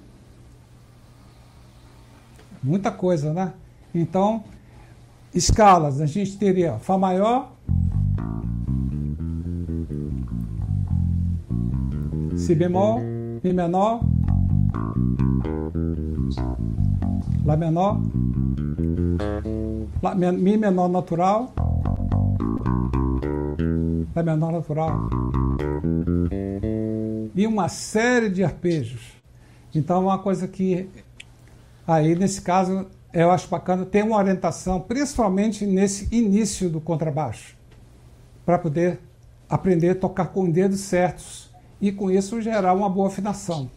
[2.63, 3.53] Muita coisa, né?
[3.93, 4.43] Então,
[5.33, 7.51] escalas, a gente teria Fá maior,
[12.37, 12.99] Si bemol,
[13.43, 14.01] Mi menor,
[17.43, 17.99] Lá menor,
[20.01, 21.53] Lá, Mi menor natural,
[24.15, 25.09] Lá menor natural.
[27.33, 29.01] E uma série de arpejos.
[29.73, 30.89] Então, é uma coisa que
[31.87, 37.55] aí, nesse caso, eu acho bacana ter uma orientação, principalmente nesse início do contrabaixo,
[38.45, 38.99] para poder
[39.49, 41.49] aprender a tocar com os dedos certos
[41.81, 43.69] e com isso gerar uma boa afinação.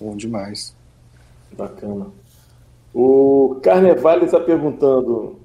[0.00, 0.74] Bom demais.
[1.56, 2.08] Bacana.
[2.92, 5.38] O Carnevale está perguntando,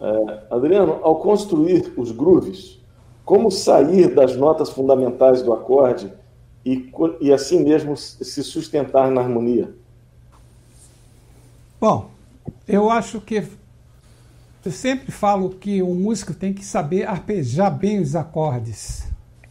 [0.00, 2.80] é, Adriano, ao construir os grooves,
[3.24, 6.12] como sair das notas fundamentais do acorde
[6.66, 9.74] e, e assim mesmo se sustentar na harmonia?
[11.80, 12.10] Bom,
[12.66, 13.46] eu acho que
[14.64, 19.06] eu sempre falo que o músico tem que saber arpejar bem os acordes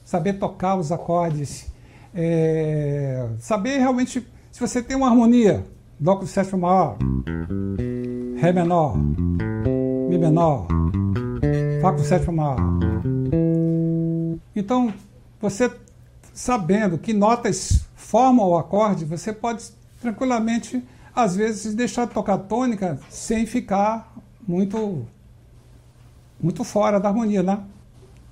[0.06, 1.68] saber tocar os acordes,
[2.14, 5.66] é, saber realmente se você tem uma harmonia,
[5.98, 6.98] Dó com sétimo maior,
[8.38, 10.68] Ré menor, Mi menor,
[11.82, 12.58] Fá com sétimo maior.
[14.54, 14.94] Então,
[15.42, 15.72] você
[16.36, 20.84] sabendo que notas formam o acorde, você pode tranquilamente,
[21.16, 24.14] às vezes, deixar de tocar tônica sem ficar
[24.48, 25.08] muito,
[26.40, 27.64] muito fora da harmonia, né?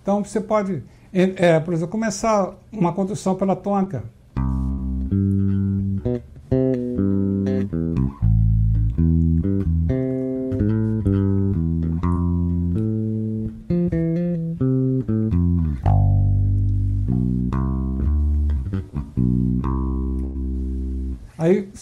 [0.02, 4.04] Então, você pode é, por exemplo, começar uma condução pela tônica.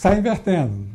[0.01, 0.89] Sai invertendo.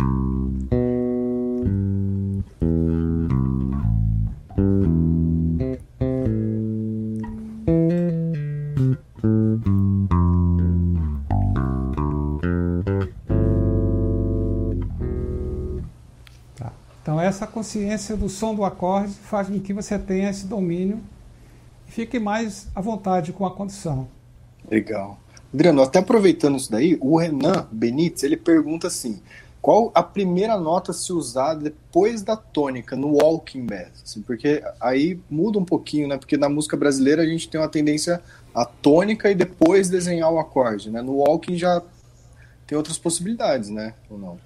[17.20, 21.00] essa consciência do som do acorde faz com que você tenha esse domínio
[21.86, 24.08] e fique mais à vontade com a condição.
[24.70, 25.18] Legal.
[25.56, 29.22] Adriano, até aproveitando isso daí, o Renan Benítez, ele pergunta assim,
[29.62, 34.02] qual a primeira nota se usar depois da tônica no walking bass?
[34.04, 36.18] Assim, porque aí muda um pouquinho, né?
[36.18, 38.22] Porque na música brasileira a gente tem uma tendência
[38.54, 41.00] a tônica e depois desenhar o acorde, né?
[41.00, 41.82] No walking já
[42.66, 43.94] tem outras possibilidades, né?
[44.10, 44.38] Ou não?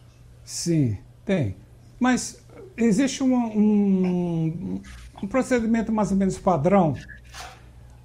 [0.44, 1.56] Sim, tem.
[1.98, 2.40] Mas
[2.76, 4.80] existe um, um,
[5.20, 6.94] um, procedimento mais ou menos padrão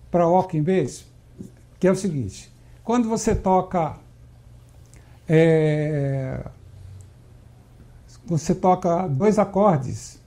[0.09, 1.05] para walking bass,
[1.79, 2.54] que é o seguinte:
[2.85, 3.97] quando você toca
[5.27, 6.45] é,
[8.27, 10.21] você toca dois acordes,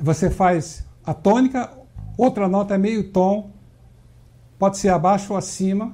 [0.00, 1.70] você faz a tônica,
[2.16, 3.50] outra nota é meio tom,
[4.58, 5.92] pode ser abaixo ou acima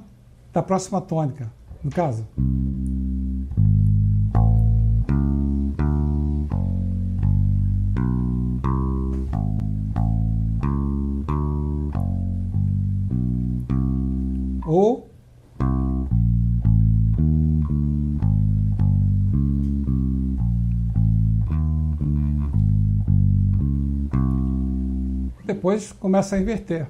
[0.52, 2.24] da próxima tônica, no caso.
[14.70, 15.07] ou
[25.58, 26.86] depois começa a inverter.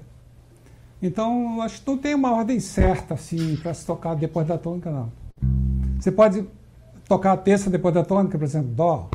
[1.00, 4.90] Então, acho que não tem uma ordem certa assim para se tocar depois da tônica,
[4.90, 5.10] não.
[5.98, 6.44] Você pode
[7.08, 9.08] tocar a terça depois da tônica, por exemplo, Dó.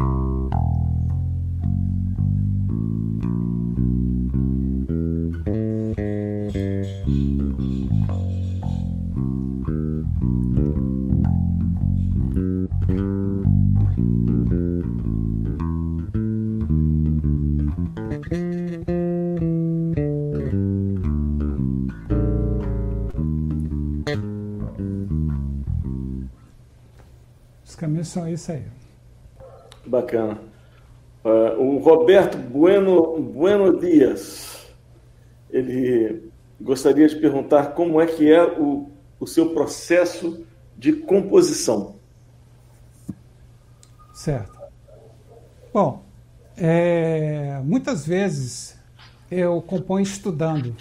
[27.62, 28.64] Basicamente são isso aí.
[29.86, 30.40] Bacana.
[31.24, 34.68] Uh, o Roberto Bueno, bueno Dias,
[35.50, 40.46] ele gostaria de perguntar como é que é o, o seu processo
[40.78, 41.96] de composição.
[44.14, 44.60] Certo.
[45.74, 46.04] Bom,
[46.56, 48.78] é, muitas vezes
[49.32, 50.76] eu componho estudando.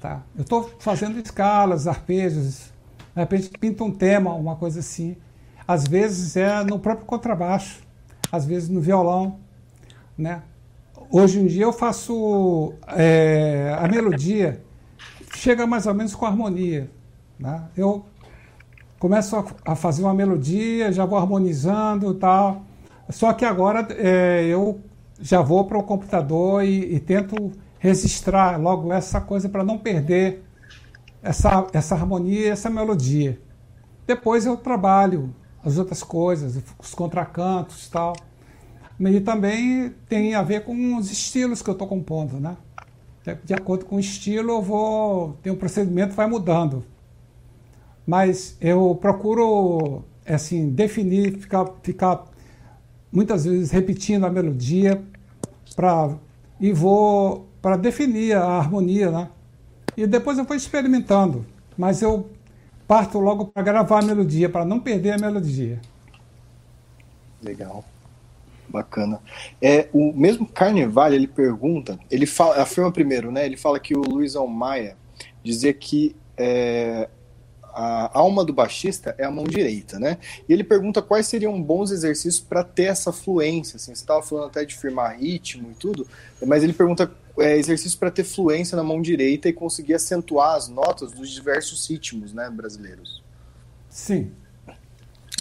[0.00, 0.22] Tá?
[0.36, 2.72] Eu estou fazendo escalas, arpejos,
[3.18, 5.16] de repente pinta um tema, uma coisa assim.
[5.66, 7.82] Às vezes é no próprio contrabaixo,
[8.30, 9.40] às vezes no violão,
[10.16, 10.42] né?
[11.10, 14.62] Hoje em dia eu faço é, a melodia,
[15.34, 16.90] chega mais ou menos com harmonia.
[17.38, 17.64] Né?
[17.76, 18.06] Eu
[18.98, 22.62] começo a, a, fazer uma melodia, já vou harmonizando tal.
[23.08, 24.80] Só que agora é, eu
[25.20, 30.44] já vou para o computador e, e, tento registrar logo essa coisa para não perder
[31.28, 33.38] essa, essa harmonia, essa melodia.
[34.06, 38.16] Depois eu trabalho as outras coisas, os contracantos e tal.
[38.98, 42.56] E também tem a ver com os estilos que eu estou compondo, né?
[43.44, 45.36] De acordo com o estilo, eu vou.
[45.42, 46.82] Tem um procedimento vai mudando.
[48.06, 52.24] Mas eu procuro, assim, definir, ficar, ficar
[53.12, 55.04] muitas vezes repetindo a melodia
[55.76, 56.16] para
[56.58, 59.28] e vou para definir a harmonia, né?
[59.98, 61.44] E depois eu vou experimentando,
[61.76, 62.30] mas eu
[62.86, 65.80] parto logo para gravar a melodia para não perder a melodia.
[67.42, 67.84] Legal.
[68.68, 69.20] Bacana.
[69.60, 73.44] É, o mesmo Carnevale, ele pergunta, ele fala, afirma primeiro, né?
[73.44, 74.96] Ele fala que o Luizão Maia
[75.42, 77.08] dizia que é,
[77.74, 80.18] a alma do baixista é a mão direita, né?
[80.48, 83.74] E ele pergunta quais seriam bons exercícios para ter essa fluência.
[83.74, 86.06] Assim, você estava falando até de firmar ritmo e tudo,
[86.46, 90.68] mas ele pergunta é, exercícios para ter fluência na mão direita e conseguir acentuar as
[90.68, 93.22] notas dos diversos ritmos, né, brasileiros.
[93.88, 94.30] Sim,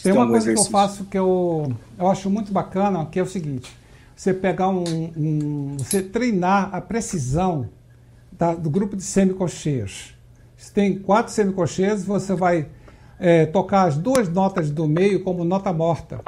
[0.01, 3.25] tem uma coisa que eu faço que eu, eu acho muito bacana, que é o
[3.25, 3.75] seguinte:
[4.15, 4.83] você pegar um.
[5.15, 7.69] um você treinar a precisão
[8.31, 10.13] da, do grupo de semicolcheias.
[10.55, 12.69] Se tem quatro semicolcheias, você vai
[13.19, 16.21] é, tocar as duas notas do meio como nota morta.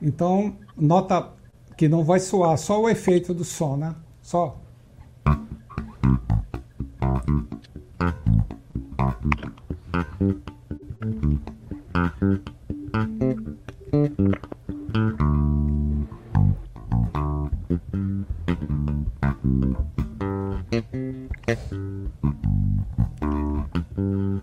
[0.00, 1.30] Então, nota
[1.76, 3.94] que não vai soar, só o efeito do som, né?
[4.20, 4.60] Só.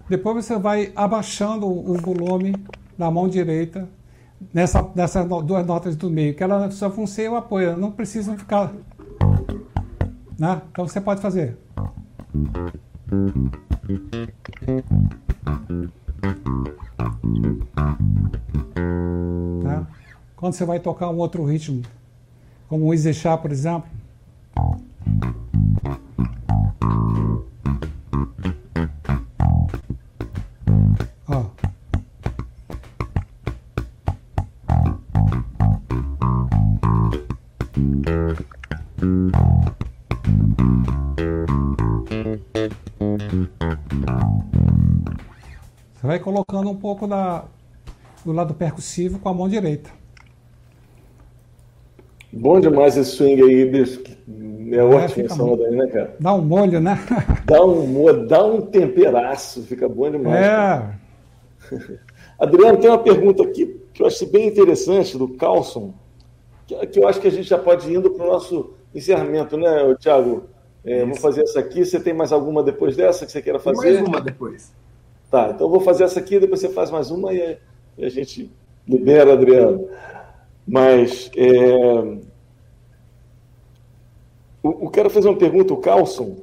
[0.09, 2.55] Depois você vai abaixando o volume
[2.97, 3.87] da mão direita
[4.53, 8.73] nessa, nessas duas notas do meio, que ela só ser o apoio, não precisam ficar.
[10.37, 10.61] Né?
[10.71, 11.57] Então você pode fazer.
[19.63, 19.87] Tá?
[20.35, 21.81] Quando você vai tocar um outro ritmo,
[22.67, 23.89] como o Izechá, por exemplo.
[46.29, 47.45] Colocando um pouco da,
[48.23, 49.89] do lado percussivo com a mão direita.
[52.31, 56.15] Bom demais esse swing aí, é, é ótimo essa onda aí, né, cara?
[56.19, 56.99] Dá um molho, né?
[57.45, 60.45] dá um molho, dá um temperaço, fica bom demais.
[60.45, 60.95] É.
[62.37, 65.95] Adriano, tem uma pergunta aqui que eu achei bem interessante do Carlson,
[66.67, 69.57] que, que eu acho que a gente já pode ir indo para o nosso encerramento,
[69.57, 70.43] né, Thiago?
[70.85, 71.83] É, vou fazer essa aqui.
[71.83, 73.95] Você tem mais alguma depois dessa que você queira fazer?
[73.95, 74.71] Mais uma depois.
[75.29, 77.57] Tá, então eu vou fazer essa aqui, depois você faz mais uma e,
[77.97, 78.51] e a gente
[78.87, 79.87] libera, Adriano.
[80.67, 81.75] Mas é...
[84.63, 86.37] o, o cara fez uma pergunta, o Carlson,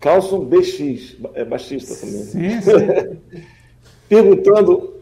[0.00, 2.22] Carlson BX, é baixista também.
[2.22, 3.42] Sim, sim.
[4.08, 4.94] Perguntando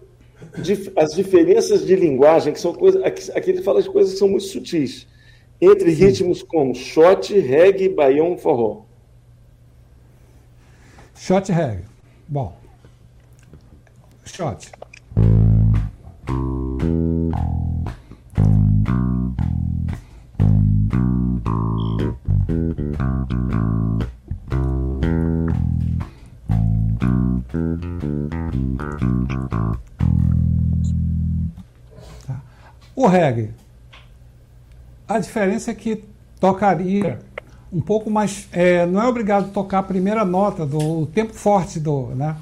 [0.97, 3.03] as diferenças de linguagem, que são coisas.
[3.03, 5.07] Aqui, aqui ele fala de coisas que são muito sutis.
[5.61, 6.05] Entre sim.
[6.05, 8.83] ritmos como shot, reggae, baião, forró.
[11.15, 11.85] Shot reggae.
[12.27, 12.57] Bom,
[14.35, 14.73] shot.
[32.27, 32.41] Tá.
[32.97, 33.51] O reggae.
[35.07, 36.05] A diferença é que
[36.41, 37.21] tocaria
[37.73, 38.49] um pouco mais.
[38.51, 42.09] É, não é obrigado a tocar a primeira nota do tempo forte do.
[42.17, 42.37] Né?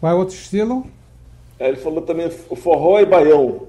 [0.00, 0.86] Qual é outro estilo?
[1.58, 3.66] É, ele falou também o forró e baião.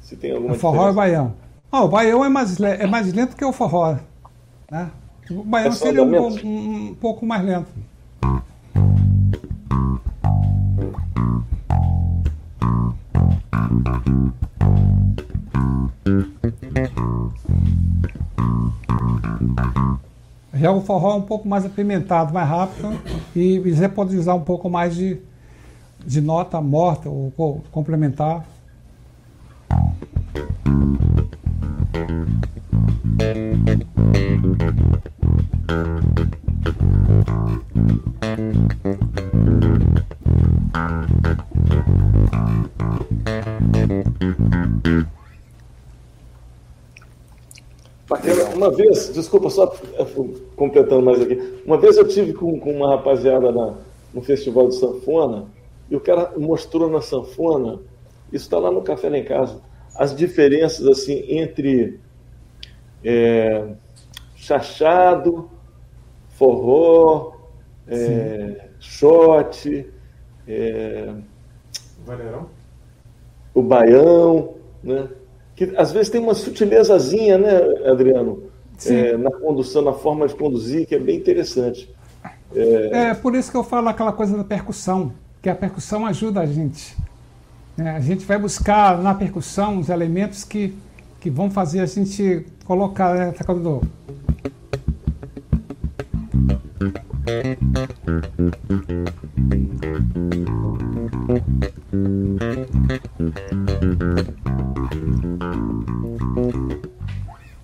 [0.00, 1.34] Se tem alguma o forró e baião.
[1.70, 3.96] Ah, o baião é mais, é mais lento que o forró.
[4.70, 4.90] Né?
[5.30, 7.70] O baião é seria um, um, um pouco mais lento.
[20.54, 22.98] Já o forró é um pouco mais apimentado, mais rápido
[23.34, 25.18] e você pode usar um pouco mais de,
[26.04, 28.44] de nota morta ou, ou complementar.
[48.56, 49.66] Uma vez, desculpa, só
[50.56, 51.60] completando mais aqui.
[51.66, 53.74] Uma vez eu tive com, com uma rapaziada na,
[54.14, 55.44] no festival de sanfona
[55.90, 57.80] e o cara mostrou na sanfona,
[58.32, 59.60] isso está lá no Café lá em Casa,
[59.94, 62.00] as diferenças assim entre
[63.04, 63.74] é,
[64.34, 65.50] chachado,
[66.30, 67.34] forró,
[67.86, 69.86] é, shot,
[70.48, 71.12] é,
[73.54, 75.08] o baião, né?
[75.56, 78.45] que às vezes tem uma sutilezazinha, né, Adriano,
[78.84, 81.88] é, na condução, na forma de conduzir, que é bem interessante.
[82.54, 83.10] É...
[83.10, 83.14] é...
[83.14, 86.96] por isso que eu falo aquela coisa da percussão, que a percussão ajuda a gente.
[87.78, 90.74] É, a gente vai buscar na percussão os elementos que,
[91.20, 93.14] que vão fazer a gente colocar.
[93.14, 93.82] Né, tá quando...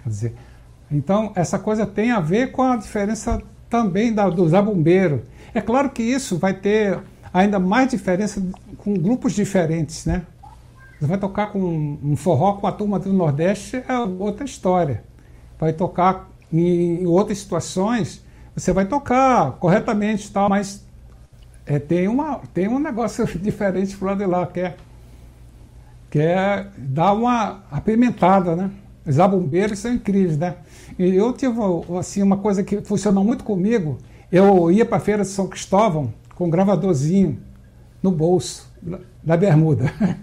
[0.03, 0.35] Quer dizer,
[0.93, 5.22] então essa coisa tem a ver com a diferença também da, do zabumbeiro.
[5.55, 6.99] É claro que isso vai ter
[7.32, 8.43] ainda mais diferença
[8.78, 10.22] com grupos diferentes, né?
[11.01, 15.03] Você vai tocar com um forró com a turma do Nordeste é outra história.
[15.59, 18.22] Vai tocar em outras situações,
[18.55, 20.84] você vai tocar corretamente tal, mas
[21.64, 24.76] é, tem, uma, tem um negócio diferente pro lado de lá, que é,
[26.11, 28.70] que é dar uma apimentada, né?
[29.05, 30.57] Os abumbeiros são incríveis, né?
[30.99, 31.55] E eu tive
[31.99, 33.99] assim, uma coisa que funcionou muito comigo.
[34.30, 37.38] Eu ia para a feira de São Cristóvão com um gravadorzinho
[38.03, 38.70] no bolso,
[39.24, 39.93] na bermuda.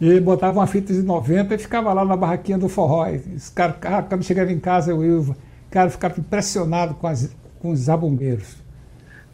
[0.00, 3.06] E botava uma fita de 90 e ficava lá na barraquinha do forró.
[3.34, 5.36] Os cara, quando chegava em casa, eu ia,
[5.70, 7.30] cara, ficava impressionado com, as,
[7.60, 8.56] com os zabumbeiros.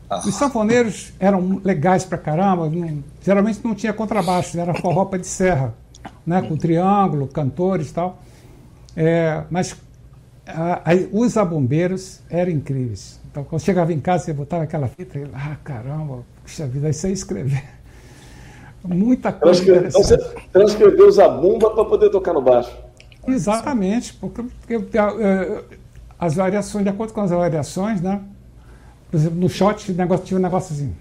[0.08, 0.18] Ah.
[0.18, 5.74] Os sanfoneiros eram legais pra caramba, não, geralmente não tinha contrabaixo, era forró de serra,
[6.26, 8.22] né, com triângulo, cantores e tal.
[8.94, 9.76] É, mas
[10.54, 13.20] a, a, os zabumbeiros eram incríveis.
[13.30, 17.06] Então, quando chegava em casa, você botava aquela fita e ah, caramba, puxa vida, isso
[17.06, 17.62] aí escrever.
[18.82, 19.62] Muita coisa.
[19.62, 20.16] Então você
[20.52, 22.76] transcreveu zabumba para poder tocar no baixo.
[23.26, 25.64] Exatamente, porque, porque uh,
[26.18, 28.22] as variações, de acordo com as variações, né?
[29.10, 30.94] Por exemplo, no shot negócio, tinha um negócio assim.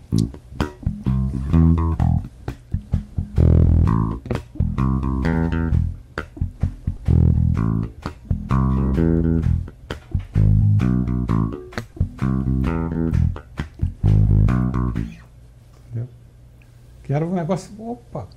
[17.09, 17.71] Que era um negócio.
[17.79, 18.27] Opa!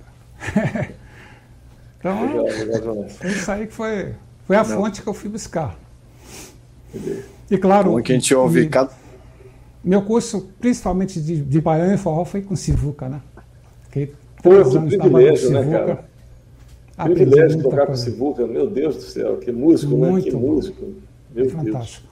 [1.99, 2.47] então,
[3.23, 4.15] isso aí que foi,
[4.47, 4.77] foi a Não.
[4.77, 5.77] fonte que eu fui buscar.
[7.51, 7.91] E claro.
[7.91, 8.89] Como que a gente ouve cada...
[9.83, 13.21] Meu curso, principalmente de, de baião e forró, foi com Sivuca, né?
[13.83, 14.11] Fiquei
[14.41, 16.05] três anos privilégio, né, cara?
[17.13, 20.31] Privilégio de tocar com Sivuca, meu Deus do céu, que músico, Muito né?
[20.31, 20.47] Que bom.
[20.47, 20.93] músico.
[21.31, 22.07] Meu Fantástico.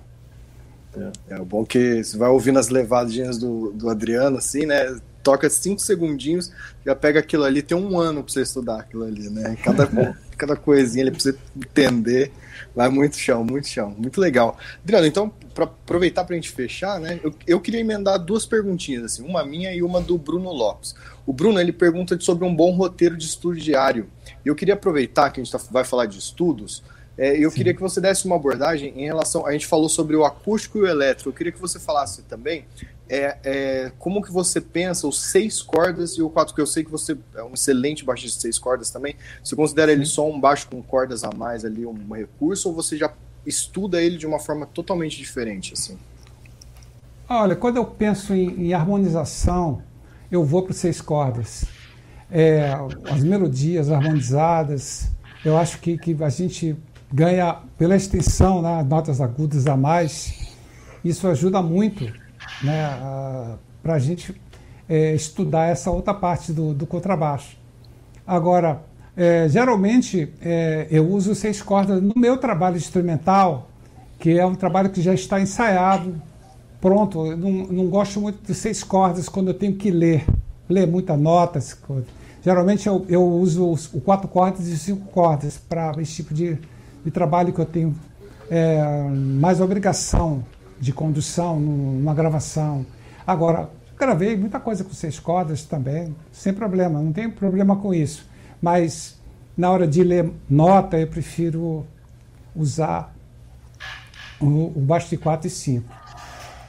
[0.96, 1.12] Deus.
[1.28, 1.34] É.
[1.34, 4.96] é bom que você vai ouvindo as levadinhas do, do Adriano, assim, né?
[5.24, 6.52] Toca cinco segundinhos,
[6.86, 9.58] já pega aquilo ali, tem um ano para você estudar aquilo ali, né?
[9.64, 9.88] Cada,
[10.38, 12.32] cada coisinha ali para você entender.
[12.76, 13.94] Vai muito chão, muito chão.
[13.98, 14.58] Muito legal.
[14.84, 17.20] Adriano, então, para aproveitar para a gente fechar, né?
[17.24, 20.96] Eu, eu queria emendar duas perguntinhas, assim, uma minha e uma do Bruno Lopes.
[21.26, 24.10] O Bruno ele pergunta sobre um bom roteiro de estudo diário.
[24.44, 26.84] E eu queria aproveitar que a gente tá, vai falar de estudos.
[27.18, 27.58] É, eu Sim.
[27.58, 29.46] queria que você desse uma abordagem em relação.
[29.46, 31.30] A gente falou sobre o acústico e o elétrico.
[31.30, 32.66] Eu queria que você falasse também
[33.14, 36.82] é, é, como que você pensa os seis cordas e o quatro, que eu sei
[36.82, 39.18] que você é um excelente baixista de seis cordas também.
[39.44, 39.98] Você considera Sim.
[39.98, 43.12] ele só um baixo com cordas a mais ali, um recurso, ou você já
[43.46, 45.98] estuda ele de uma forma totalmente diferente, assim?
[47.28, 49.84] Olha, quando eu penso em, em harmonização,
[50.32, 51.66] eu vou para seis cordas.
[52.32, 52.72] É,
[53.10, 55.10] as melodias harmonizadas,
[55.44, 56.78] eu acho que, que a gente
[57.12, 60.56] ganha pela extensão, né, notas agudas a mais.
[61.04, 62.21] Isso ajuda muito
[62.64, 64.40] né, para a gente
[64.88, 67.58] é, estudar essa outra parte do, do contrabaixo.
[68.26, 68.82] Agora,
[69.16, 73.70] é, geralmente é, eu uso seis cordas no meu trabalho instrumental,
[74.20, 76.22] que é um trabalho que já está ensaiado,
[76.80, 77.26] pronto.
[77.26, 80.26] Eu não, não gosto muito de seis cordas quando eu tenho que ler,
[80.70, 81.78] ler muitas notas.
[82.44, 86.58] Geralmente eu, eu uso o quatro cordas e cinco cordas para esse tipo de,
[87.04, 87.96] de trabalho que eu tenho
[88.50, 90.44] é, mais obrigação
[90.82, 92.86] de condução numa gravação.
[93.26, 98.26] Agora, gravei muita coisa com seis cordas também, sem problema, não tem problema com isso.
[98.60, 99.22] Mas
[99.56, 101.86] na hora de ler nota, eu prefiro
[102.56, 103.14] usar
[104.42, 105.86] o, baixo de 4 e 5.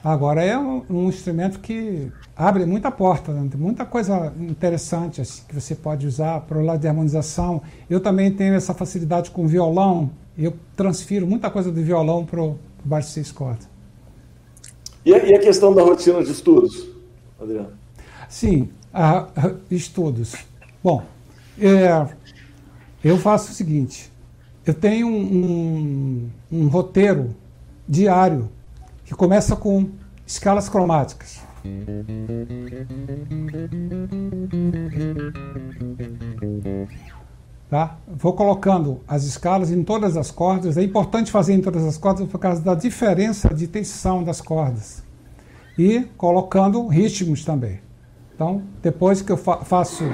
[0.05, 3.49] Agora é um, um, instrumento que abre muita porta, né?
[3.57, 7.63] muita coisa interessante assim, que você pode usar para o lado de harmonização.
[7.89, 12.59] Eu também tenho essa facilidade com violão, eu transfiro muita coisa do violão para o
[12.85, 13.72] baixo de seis cordas.
[15.05, 16.87] E a, e a, questão da rotina de estudos,
[17.41, 17.73] Adriano?
[18.29, 20.35] Sim, a, a, estudos.
[20.83, 21.03] Bom,
[21.59, 22.07] é,
[23.03, 24.13] eu faço o seguinte:
[24.65, 27.35] eu tenho um, um, um roteiro
[27.89, 28.49] diário
[29.05, 29.89] que começa com
[30.27, 31.43] escalas cromáticas.
[37.73, 37.97] Tá?
[38.07, 40.77] Vou colocando as escalas em todas as cordas.
[40.77, 45.03] É importante fazer em todas as cordas por causa da diferença de tensão das cordas.
[45.79, 47.81] E colocando ritmos também.
[48.35, 50.05] Então, depois que eu fa faço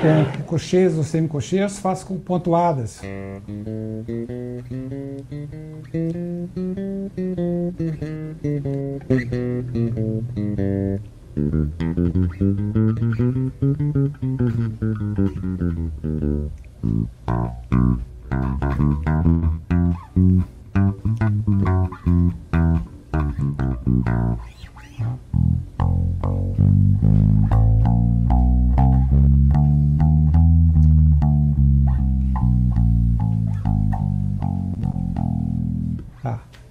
[0.00, 3.02] com cocheias ou semicocheias, faço com pontuadas.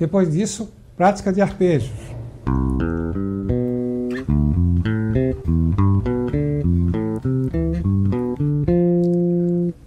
[0.03, 1.89] Depois disso, prática de arpejos.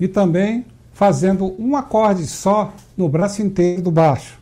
[0.07, 4.39] E também fazendo um acorde só no braço inteiro do baixo.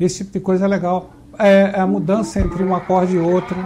[0.00, 1.10] Esse tipo de coisa é legal.
[1.38, 3.56] É, é a mudança entre um acorde e outro.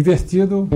[0.00, 0.66] Invertido.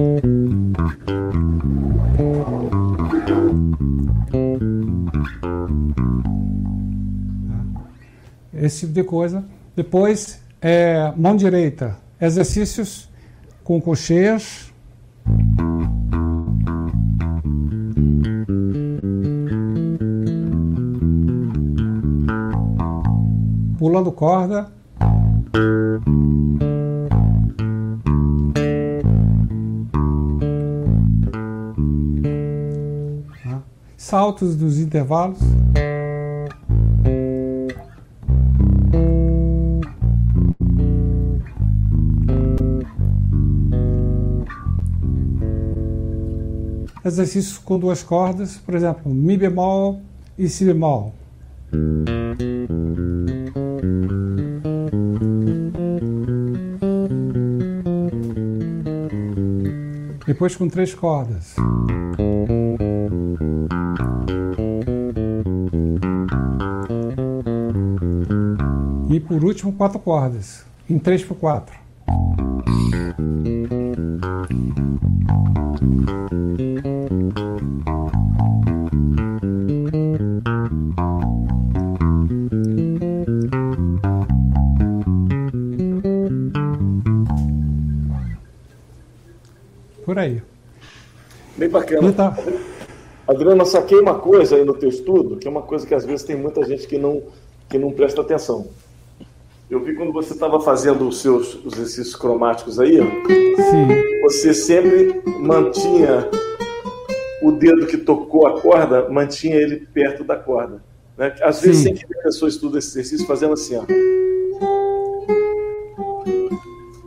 [8.52, 9.42] Esse tipo de coisa.
[9.74, 13.08] Depois, é, mão direita, exercícios
[13.64, 14.70] com cocheias.
[23.78, 24.72] pulando corda.
[34.14, 35.40] Saltos dos intervalos.
[47.04, 50.00] Exercícios com duas cordas, por exemplo, Mi bemol
[50.38, 51.12] e Si bemol.
[60.24, 61.56] Depois com três cordas.
[69.14, 71.72] E por último, quatro cordas, em 3 por 4.
[90.04, 90.42] por aí.
[91.56, 92.12] Bem bacana.
[92.12, 92.36] Tá...
[93.28, 96.24] Adriana, saquei uma coisa aí no teu estudo, que é uma coisa que às vezes
[96.24, 97.22] tem muita gente que não,
[97.68, 98.66] que não presta atenção.
[100.14, 104.22] Você estava fazendo os seus os exercícios cromáticos aí, Sim.
[104.22, 106.30] você sempre mantinha
[107.42, 110.80] o dedo que tocou a corda, mantinha ele perto da corda.
[111.18, 111.34] Né?
[111.42, 113.82] Às vezes, sem que a pessoa estuda esse exercício fazendo assim, ó.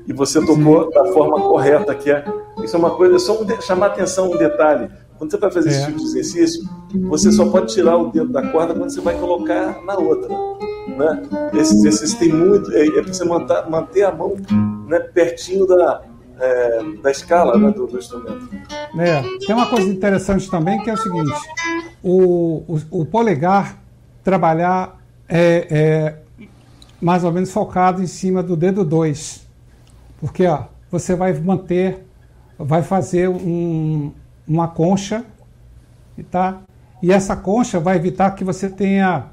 [0.05, 0.89] E você tocou Sim.
[0.89, 2.26] da forma correta, que é.
[2.62, 4.89] Isso é uma coisa, é só um, chamar atenção um detalhe.
[5.18, 5.72] Quando você vai fazer é.
[5.72, 6.70] esse tipo de exercício,
[7.08, 10.57] você só pode tirar o dedo da corda quando você vai colocar na outra.
[10.98, 11.24] Né?
[11.54, 12.72] Esse exercício tem muito.
[12.72, 14.36] É, é você manter, manter a mão
[14.88, 16.02] né, pertinho da,
[16.39, 18.50] é, da escala né, do, do, instrumento.
[19.00, 21.34] É, tem uma coisa interessante também que é o seguinte:
[22.04, 23.78] o, o, o polegar
[24.24, 24.98] trabalhar
[25.30, 26.16] é, é,
[27.02, 29.48] mais ou menos focado em cima do dedo 2.
[30.20, 32.06] Porque ó, você vai manter,
[32.58, 34.12] vai fazer um,
[34.48, 35.24] uma concha,
[36.32, 36.62] tá?
[37.02, 39.26] E essa concha vai evitar que você tenha,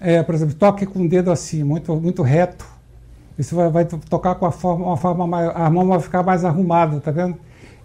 [0.00, 2.66] é, por exemplo, toque com o dedo assim, muito, muito reto.
[3.38, 7.00] Isso vai, vai tocar com a forma, uma forma a mão vai ficar mais arrumada,
[7.00, 7.36] tá vendo?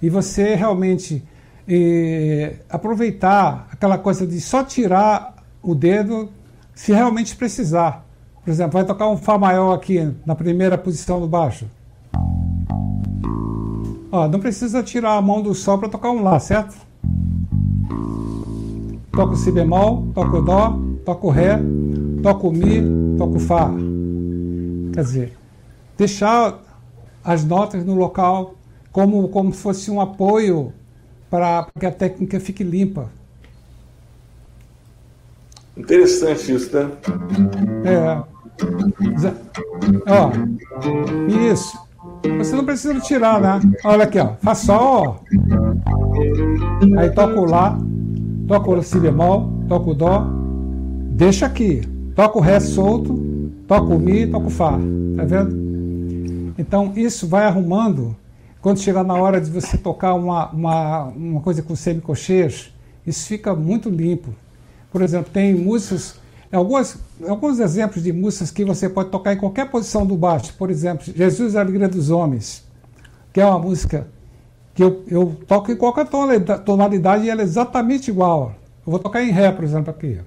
[0.01, 1.23] E você realmente
[1.67, 6.29] e, aproveitar aquela coisa de só tirar o dedo
[6.73, 8.05] se realmente precisar.
[8.43, 11.65] Por exemplo, vai tocar um Fá maior aqui na primeira posição do baixo.
[14.11, 16.75] Ó, não precisa tirar a mão do Sol para tocar um Lá, certo?
[19.11, 21.59] Toca o Si bemol, toca o Dó, toca o Ré,
[22.25, 22.81] toca o Mi,
[23.19, 23.69] toca o Fá.
[24.93, 25.37] Quer dizer,
[25.95, 26.59] deixar
[27.23, 28.55] as notas no local
[28.91, 30.73] como, como se fosse um apoio
[31.29, 33.11] para que a técnica fique limpa.
[35.77, 36.89] Interessante isso, né?
[37.83, 38.23] É.
[40.07, 40.31] Ó,
[41.51, 41.77] isso.
[42.39, 43.59] Você não precisa tirar, né?
[43.83, 44.33] Olha aqui, ó.
[44.41, 45.15] Faz só, ó.
[46.97, 47.77] Aí toca o Lá,
[48.47, 50.25] toca o Si bemol, toca o Dó.
[51.11, 51.94] Deixa aqui.
[52.15, 54.71] Toca o Ré solto, toca o Mi, toca o Fá.
[55.17, 56.53] Tá vendo?
[56.57, 58.15] Então, isso vai arrumando.
[58.61, 62.73] Quando chegar na hora de você tocar uma, uma, uma coisa com semicocheias,
[63.05, 64.33] isso fica muito limpo.
[64.91, 66.15] Por exemplo, tem músicas,
[66.51, 66.97] alguns,
[67.27, 70.53] alguns exemplos de músicas que você pode tocar em qualquer posição do baixo.
[70.57, 72.63] Por exemplo, Jesus a Alegria dos Homens,
[73.33, 74.07] que é uma música
[74.73, 76.07] que eu, eu toco em qualquer
[76.63, 78.55] tonalidade e ela é exatamente igual.
[78.87, 80.19] Eu vou tocar em Ré, por exemplo, aqui.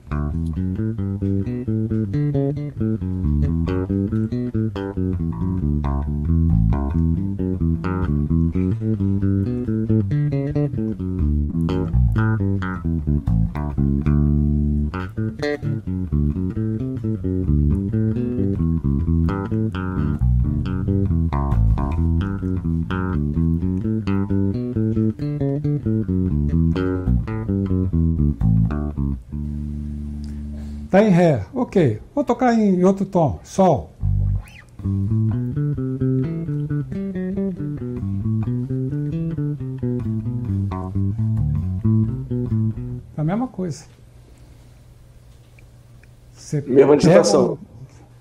[31.09, 32.01] Em Ré, ok.
[32.15, 33.91] Vou tocar em outro tom, Sol.
[43.17, 43.85] A mesma coisa.
[46.33, 47.59] Você mesma digitação.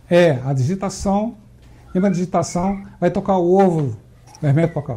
[0.10, 1.36] é, a digitação,
[1.94, 3.98] mesma digitação, vai tocar o ovo
[4.42, 4.96] vermelho para cá.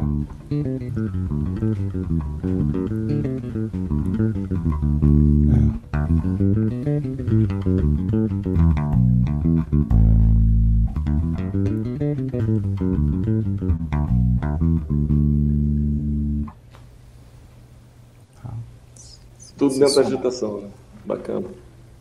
[19.57, 20.67] Tudo dentro da agitação, né?
[21.05, 21.47] Bacana.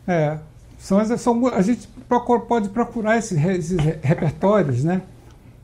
[0.06, 0.38] É.
[0.78, 5.02] São, são, a gente procura, pode procurar esses, esses repertórios, né?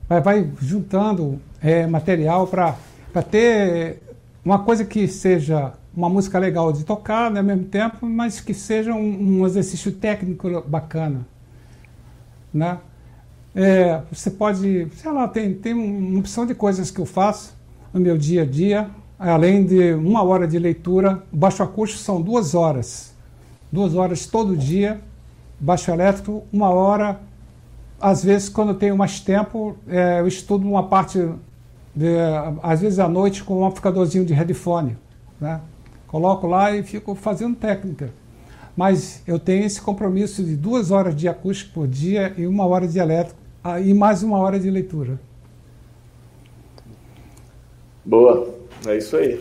[0.06, 2.76] Vai, vai juntando é, material para
[3.22, 4.02] ter
[4.44, 8.52] uma coisa que seja uma música legal de tocar né, ao mesmo tempo, mas que
[8.52, 11.26] seja um, um exercício técnico bacana.
[12.52, 12.78] Né?
[13.54, 17.56] É, você pode, sei lá, tem, tem uma opção de coisas que eu faço
[17.92, 22.54] no meu dia a dia, além de uma hora de leitura, baixo acústico são duas
[22.54, 23.14] horas.
[23.72, 25.00] Duas horas todo dia,
[25.58, 27.18] baixo elétrico, uma hora.
[28.00, 31.18] Às vezes, quando eu tenho mais tempo, é, eu estudo uma parte,
[31.94, 32.06] de,
[32.62, 34.96] às vezes à noite, com um amplificadorzinho de headphone.
[35.40, 35.60] Né?
[36.06, 38.10] Coloco lá e fico fazendo técnica.
[38.76, 42.86] Mas eu tenho esse compromisso de duas horas de acústico por dia e uma hora
[42.86, 45.18] de elétrico ah, e mais uma hora de leitura.
[48.04, 48.54] Boa,
[48.86, 49.40] é isso aí.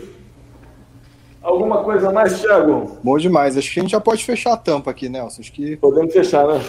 [1.40, 2.98] Alguma coisa mais, Thiago?
[3.04, 3.56] Bom demais.
[3.56, 5.42] Acho que a gente já pode fechar a tampa aqui, Nelson.
[5.42, 5.76] Acho que...
[5.76, 6.60] Podemos fechar, né?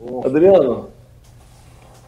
[0.00, 0.24] Oh.
[0.24, 0.88] Adriano,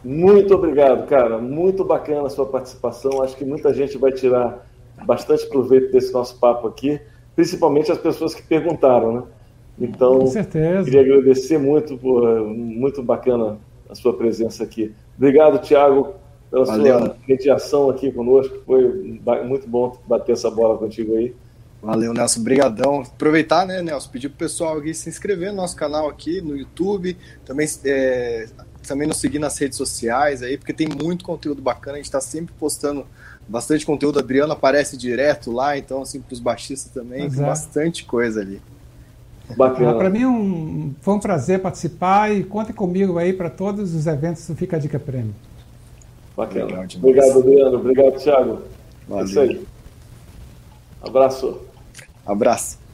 [0.05, 1.37] muito obrigado, cara.
[1.37, 3.21] Muito bacana a sua participação.
[3.21, 4.65] Acho que muita gente vai tirar
[5.05, 7.01] bastante proveito desse nosso papo aqui
[7.35, 9.23] principalmente as pessoas que perguntaram, né?
[9.79, 10.85] Então, Com certeza.
[10.85, 13.57] queria agradecer muito, por, muito bacana
[13.89, 14.93] a sua presença aqui.
[15.17, 16.15] Obrigado, Tiago,
[16.49, 16.99] pela Valeu.
[16.99, 18.57] sua mediação aqui conosco.
[18.65, 21.35] Foi muito bom bater essa bola contigo aí.
[21.81, 22.39] Valeu, Nelson.
[22.39, 23.01] Obrigadão.
[23.01, 27.17] Aproveitar, né, Nelson, pedir pro pessoal aqui se inscrever no nosso canal aqui no YouTube,
[27.45, 28.47] também, é,
[28.87, 32.21] também nos seguir nas redes sociais aí, porque tem muito conteúdo bacana, a gente está
[32.21, 33.05] sempre postando
[33.47, 34.17] bastante conteúdo.
[34.17, 37.35] A Adriana aparece direto lá, então, assim, para os baixistas também, Exato.
[37.35, 38.61] tem bastante coisa ali.
[39.55, 39.93] Bacana.
[39.93, 44.47] Para mim um, foi um prazer participar e conte comigo aí para todos os eventos
[44.47, 45.35] do Fica a Dica Prêmio.
[46.35, 46.87] Bacana.
[46.95, 47.77] Obrigado, Adriano.
[47.77, 48.61] Obrigado, Thiago.
[49.07, 49.23] Valeu.
[49.23, 49.67] É isso aí.
[51.01, 51.61] Abraço.
[52.25, 52.84] Abraço.